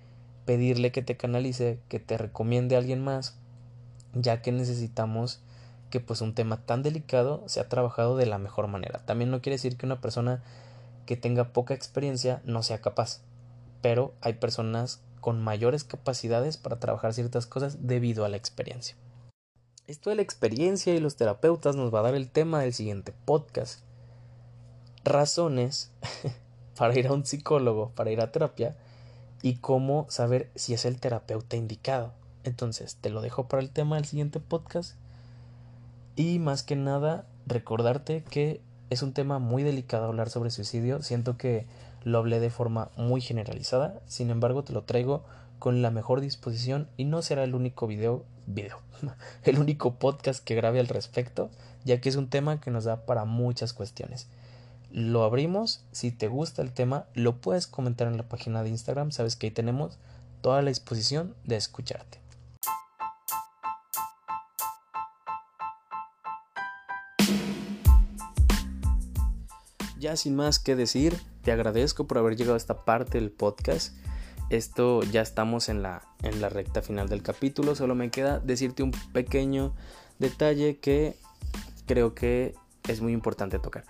pedirle 0.47 0.93
que 0.93 1.03
te 1.03 1.19
canalice, 1.19 1.79
que 1.89 2.01
te 2.01 2.17
recomiende 2.17 2.75
a 2.75 2.79
alguien 2.79 3.05
más, 3.05 3.37
ya 4.15 4.41
que 4.41 4.51
necesitamos 4.51 5.41
que 5.91 6.01
pues 6.01 6.21
un 6.21 6.35
tema 6.35 6.65
tan 6.65 6.83
delicado 6.83 7.43
se 7.47 7.61
ha 7.61 7.69
trabajado 7.69 8.17
de 8.17 8.27
la 8.27 8.39
mejor 8.39 8.69
manera. 8.69 9.01
También 9.05 9.31
no 9.31 9.43
quiere 9.43 9.57
decir 9.57 9.77
que 9.77 9.87
una 9.87 10.01
persona 10.01 10.43
que 11.07 11.17
tenga 11.17 11.53
poca 11.53 11.75
experiencia 11.75 12.41
no 12.45 12.63
sea 12.63 12.81
capaz, 12.81 13.21
pero 13.83 14.15
hay 14.21 14.35
personas 14.35 15.03
con 15.21 15.43
mayores 15.43 15.85
capacidades 15.85 16.57
para 16.57 16.79
trabajar 16.79 17.13
ciertas 17.13 17.47
cosas 17.47 17.87
debido 17.87 18.25
a 18.25 18.29
la 18.29 18.37
experiencia. 18.37 18.97
Esto 19.87 20.11
de 20.11 20.17
la 20.17 20.23
experiencia 20.23 20.95
y 20.95 21.01
los 21.01 21.17
terapeutas 21.17 21.75
nos 21.77 21.93
va 21.93 21.99
a 22.01 22.05
dar 22.05 22.15
el 22.15 22.31
tema 22.31 22.61
del 22.61 22.73
siguiente 22.73 23.13
podcast. 23.25 23.81
Razones 25.05 25.91
para 26.77 26.97
ir 26.99 27.09
a 27.09 27.13
un 27.13 27.27
psicólogo, 27.27 27.91
para 27.91 28.11
ir 28.13 28.21
a 28.21 28.31
terapia 28.31 28.77
y 29.43 29.57
cómo 29.57 30.07
saber 30.09 30.51
si 30.55 30.75
es 30.75 30.85
el 30.85 31.01
terapeuta 31.01 31.57
indicado. 31.57 32.13
Entonces, 32.45 32.97
te 33.01 33.11
lo 33.11 33.21
dejo 33.21 33.49
para 33.49 33.63
el 33.63 33.71
tema 33.71 33.97
del 33.97 34.05
siguiente 34.05 34.41
podcast. 34.41 34.97
Y 36.21 36.39
más 36.39 36.63
que 36.63 36.77
nada, 36.77 37.25
recordarte 37.47 38.23
que 38.25 38.61
es 38.91 39.03
un 39.03 39.15
tema 39.15 39.39
muy 39.39 39.63
delicado 39.63 40.05
hablar 40.05 40.29
sobre 40.29 40.51
suicidio. 40.51 41.03
Siento 41.03 41.39
que 41.39 41.65
lo 42.05 42.19
hablé 42.19 42.41
de 42.41 42.51
forma 42.51 42.91
muy 42.99 43.23
generalizada. 43.23 44.03
Sin 44.07 44.29
embargo, 44.29 44.63
te 44.63 44.75
lo 44.75 44.83
traigo 44.83 45.25
con 45.59 45.81
la 45.81 45.91
mejor 45.91 46.21
disposición 46.21 46.89
y 46.99 47.07
no 47.07 47.23
será 47.23 47.43
el 47.43 47.55
único 47.55 47.87
video, 47.87 48.27
video, 48.47 48.81
el 49.45 49.59
único 49.59 49.95
podcast 49.95 50.45
que 50.45 50.55
grabe 50.55 50.79
al 50.79 50.89
respecto, 50.89 51.49
ya 51.87 52.03
que 52.03 52.11
es 52.11 52.17
un 52.17 52.29
tema 52.29 52.61
que 52.61 52.71
nos 52.71 52.85
da 52.85 53.07
para 53.07 53.25
muchas 53.25 53.73
cuestiones. 53.73 54.29
Lo 54.93 55.25
abrimos, 55.25 55.87
si 55.91 56.11
te 56.11 56.29
gusta 56.29 56.61
el 56.61 56.73
tema, 56.73 57.07
lo 57.15 57.37
puedes 57.37 57.67
comentar 57.67 58.09
en 58.09 58.19
la 58.19 58.29
página 58.29 58.63
de 58.63 58.69
Instagram, 58.69 59.11
sabes 59.11 59.37
que 59.37 59.47
ahí 59.47 59.53
tenemos 59.53 59.97
toda 60.43 60.61
la 60.61 60.69
disposición 60.69 61.35
de 61.45 61.57
escucharte. 61.57 62.20
Ya 70.11 70.17
sin 70.17 70.35
más 70.35 70.59
que 70.59 70.75
decir, 70.75 71.17
te 71.45 71.53
agradezco 71.53 72.09
por 72.09 72.19
haber 72.19 72.35
llegado 72.35 72.55
a 72.55 72.57
esta 72.57 72.85
parte 72.85 73.21
del 73.21 73.31
podcast. 73.31 73.95
Esto 74.49 75.05
ya 75.05 75.23
estamos 75.23 75.69
en 75.69 75.85
la, 75.85 76.03
en 76.25 76.41
la 76.41 76.49
recta 76.49 76.83
final 76.83 77.09
del 77.09 77.23
capítulo. 77.23 77.77
Solo 77.77 77.95
me 77.95 78.11
queda 78.11 78.41
decirte 78.41 78.83
un 78.83 78.91
pequeño 79.13 79.73
detalle 80.19 80.79
que 80.79 81.15
creo 81.87 82.17
que 82.17 82.57
es 82.89 83.01
muy 83.01 83.13
importante 83.13 83.61
tocar. 83.61 83.85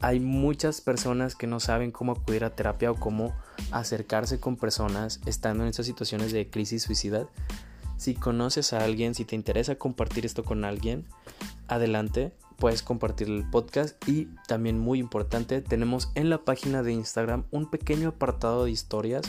Hay 0.00 0.18
muchas 0.18 0.80
personas 0.80 1.36
que 1.36 1.46
no 1.46 1.60
saben 1.60 1.92
cómo 1.92 2.10
acudir 2.10 2.42
a 2.42 2.56
terapia 2.56 2.90
o 2.90 2.96
cómo 2.96 3.32
acercarse 3.70 4.40
con 4.40 4.56
personas 4.56 5.20
estando 5.26 5.62
en 5.62 5.70
esas 5.70 5.86
situaciones 5.86 6.32
de 6.32 6.50
crisis 6.50 6.82
suicida. 6.82 7.28
Si 7.98 8.14
conoces 8.14 8.72
a 8.72 8.82
alguien, 8.82 9.14
si 9.14 9.24
te 9.24 9.36
interesa 9.36 9.76
compartir 9.76 10.26
esto 10.26 10.42
con 10.42 10.64
alguien, 10.64 11.06
adelante 11.68 12.32
puedes 12.62 12.84
compartir 12.84 13.26
el 13.26 13.44
podcast 13.50 13.96
y 14.08 14.28
también 14.46 14.78
muy 14.78 15.00
importante 15.00 15.62
tenemos 15.62 16.12
en 16.14 16.30
la 16.30 16.44
página 16.44 16.84
de 16.84 16.92
Instagram 16.92 17.42
un 17.50 17.68
pequeño 17.68 18.10
apartado 18.10 18.66
de 18.66 18.70
historias 18.70 19.24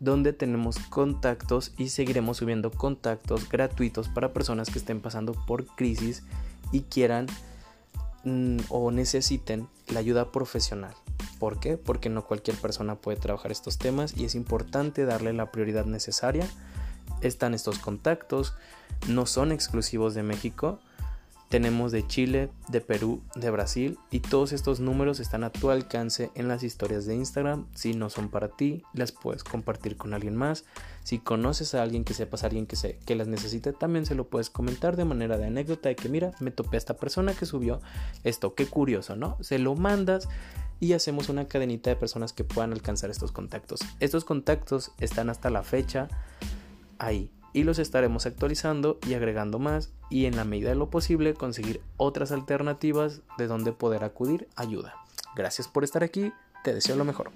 donde 0.00 0.34
tenemos 0.34 0.78
contactos 0.90 1.72
y 1.78 1.88
seguiremos 1.88 2.36
subiendo 2.36 2.70
contactos 2.70 3.48
gratuitos 3.48 4.10
para 4.10 4.34
personas 4.34 4.68
que 4.68 4.78
estén 4.78 5.00
pasando 5.00 5.32
por 5.32 5.64
crisis 5.64 6.24
y 6.72 6.82
quieran 6.82 7.24
mm, 8.24 8.58
o 8.68 8.90
necesiten 8.90 9.66
la 9.88 10.00
ayuda 10.00 10.30
profesional. 10.30 10.92
¿Por 11.38 11.60
qué? 11.60 11.78
Porque 11.78 12.10
no 12.10 12.26
cualquier 12.26 12.58
persona 12.58 12.96
puede 12.96 13.16
trabajar 13.16 13.50
estos 13.50 13.78
temas 13.78 14.14
y 14.14 14.26
es 14.26 14.34
importante 14.34 15.06
darle 15.06 15.32
la 15.32 15.50
prioridad 15.50 15.86
necesaria. 15.86 16.46
Están 17.22 17.54
estos 17.54 17.78
contactos, 17.78 18.52
no 19.08 19.24
son 19.24 19.52
exclusivos 19.52 20.12
de 20.12 20.22
México, 20.22 20.80
tenemos 21.54 21.92
de 21.92 22.04
Chile, 22.04 22.50
de 22.66 22.80
Perú, 22.80 23.22
de 23.36 23.48
Brasil 23.48 23.96
y 24.10 24.18
todos 24.18 24.50
estos 24.50 24.80
números 24.80 25.20
están 25.20 25.44
a 25.44 25.50
tu 25.50 25.70
alcance 25.70 26.32
en 26.34 26.48
las 26.48 26.64
historias 26.64 27.06
de 27.06 27.14
Instagram. 27.14 27.68
Si 27.76 27.94
no 27.94 28.10
son 28.10 28.28
para 28.28 28.48
ti, 28.48 28.82
las 28.92 29.12
puedes 29.12 29.44
compartir 29.44 29.96
con 29.96 30.14
alguien 30.14 30.34
más. 30.34 30.64
Si 31.04 31.20
conoces 31.20 31.76
a 31.76 31.84
alguien 31.84 32.02
que 32.02 32.12
sepas 32.12 32.42
a 32.42 32.48
alguien 32.48 32.66
que, 32.66 32.74
se, 32.74 32.98
que 33.06 33.14
las 33.14 33.28
necesite, 33.28 33.72
también 33.72 34.04
se 34.04 34.16
lo 34.16 34.26
puedes 34.26 34.50
comentar 34.50 34.96
de 34.96 35.04
manera 35.04 35.38
de 35.38 35.46
anécdota 35.46 35.90
de 35.90 35.94
que 35.94 36.08
mira, 36.08 36.32
me 36.40 36.50
topé 36.50 36.76
a 36.76 36.78
esta 36.78 36.96
persona 36.96 37.34
que 37.34 37.46
subió 37.46 37.80
esto, 38.24 38.56
qué 38.56 38.66
curioso, 38.66 39.14
¿no? 39.14 39.36
Se 39.40 39.60
lo 39.60 39.76
mandas 39.76 40.28
y 40.80 40.94
hacemos 40.94 41.28
una 41.28 41.46
cadenita 41.46 41.88
de 41.88 41.94
personas 41.94 42.32
que 42.32 42.42
puedan 42.42 42.72
alcanzar 42.72 43.10
estos 43.10 43.30
contactos. 43.30 43.78
Estos 44.00 44.24
contactos 44.24 44.90
están 44.98 45.30
hasta 45.30 45.50
la 45.50 45.62
fecha 45.62 46.08
ahí 46.98 47.30
y 47.54 47.62
los 47.62 47.78
estaremos 47.78 48.26
actualizando 48.26 48.98
y 49.08 49.14
agregando 49.14 49.58
más 49.58 49.92
y 50.10 50.26
en 50.26 50.36
la 50.36 50.44
medida 50.44 50.68
de 50.68 50.74
lo 50.74 50.90
posible 50.90 51.32
conseguir 51.32 51.80
otras 51.96 52.32
alternativas 52.32 53.22
de 53.38 53.46
donde 53.46 53.72
poder 53.72 54.04
acudir 54.04 54.48
ayuda. 54.56 54.94
Gracias 55.34 55.66
por 55.66 55.84
estar 55.84 56.04
aquí, 56.04 56.32
te 56.62 56.74
deseo 56.74 56.96
lo 56.96 57.06
mejor. 57.06 57.30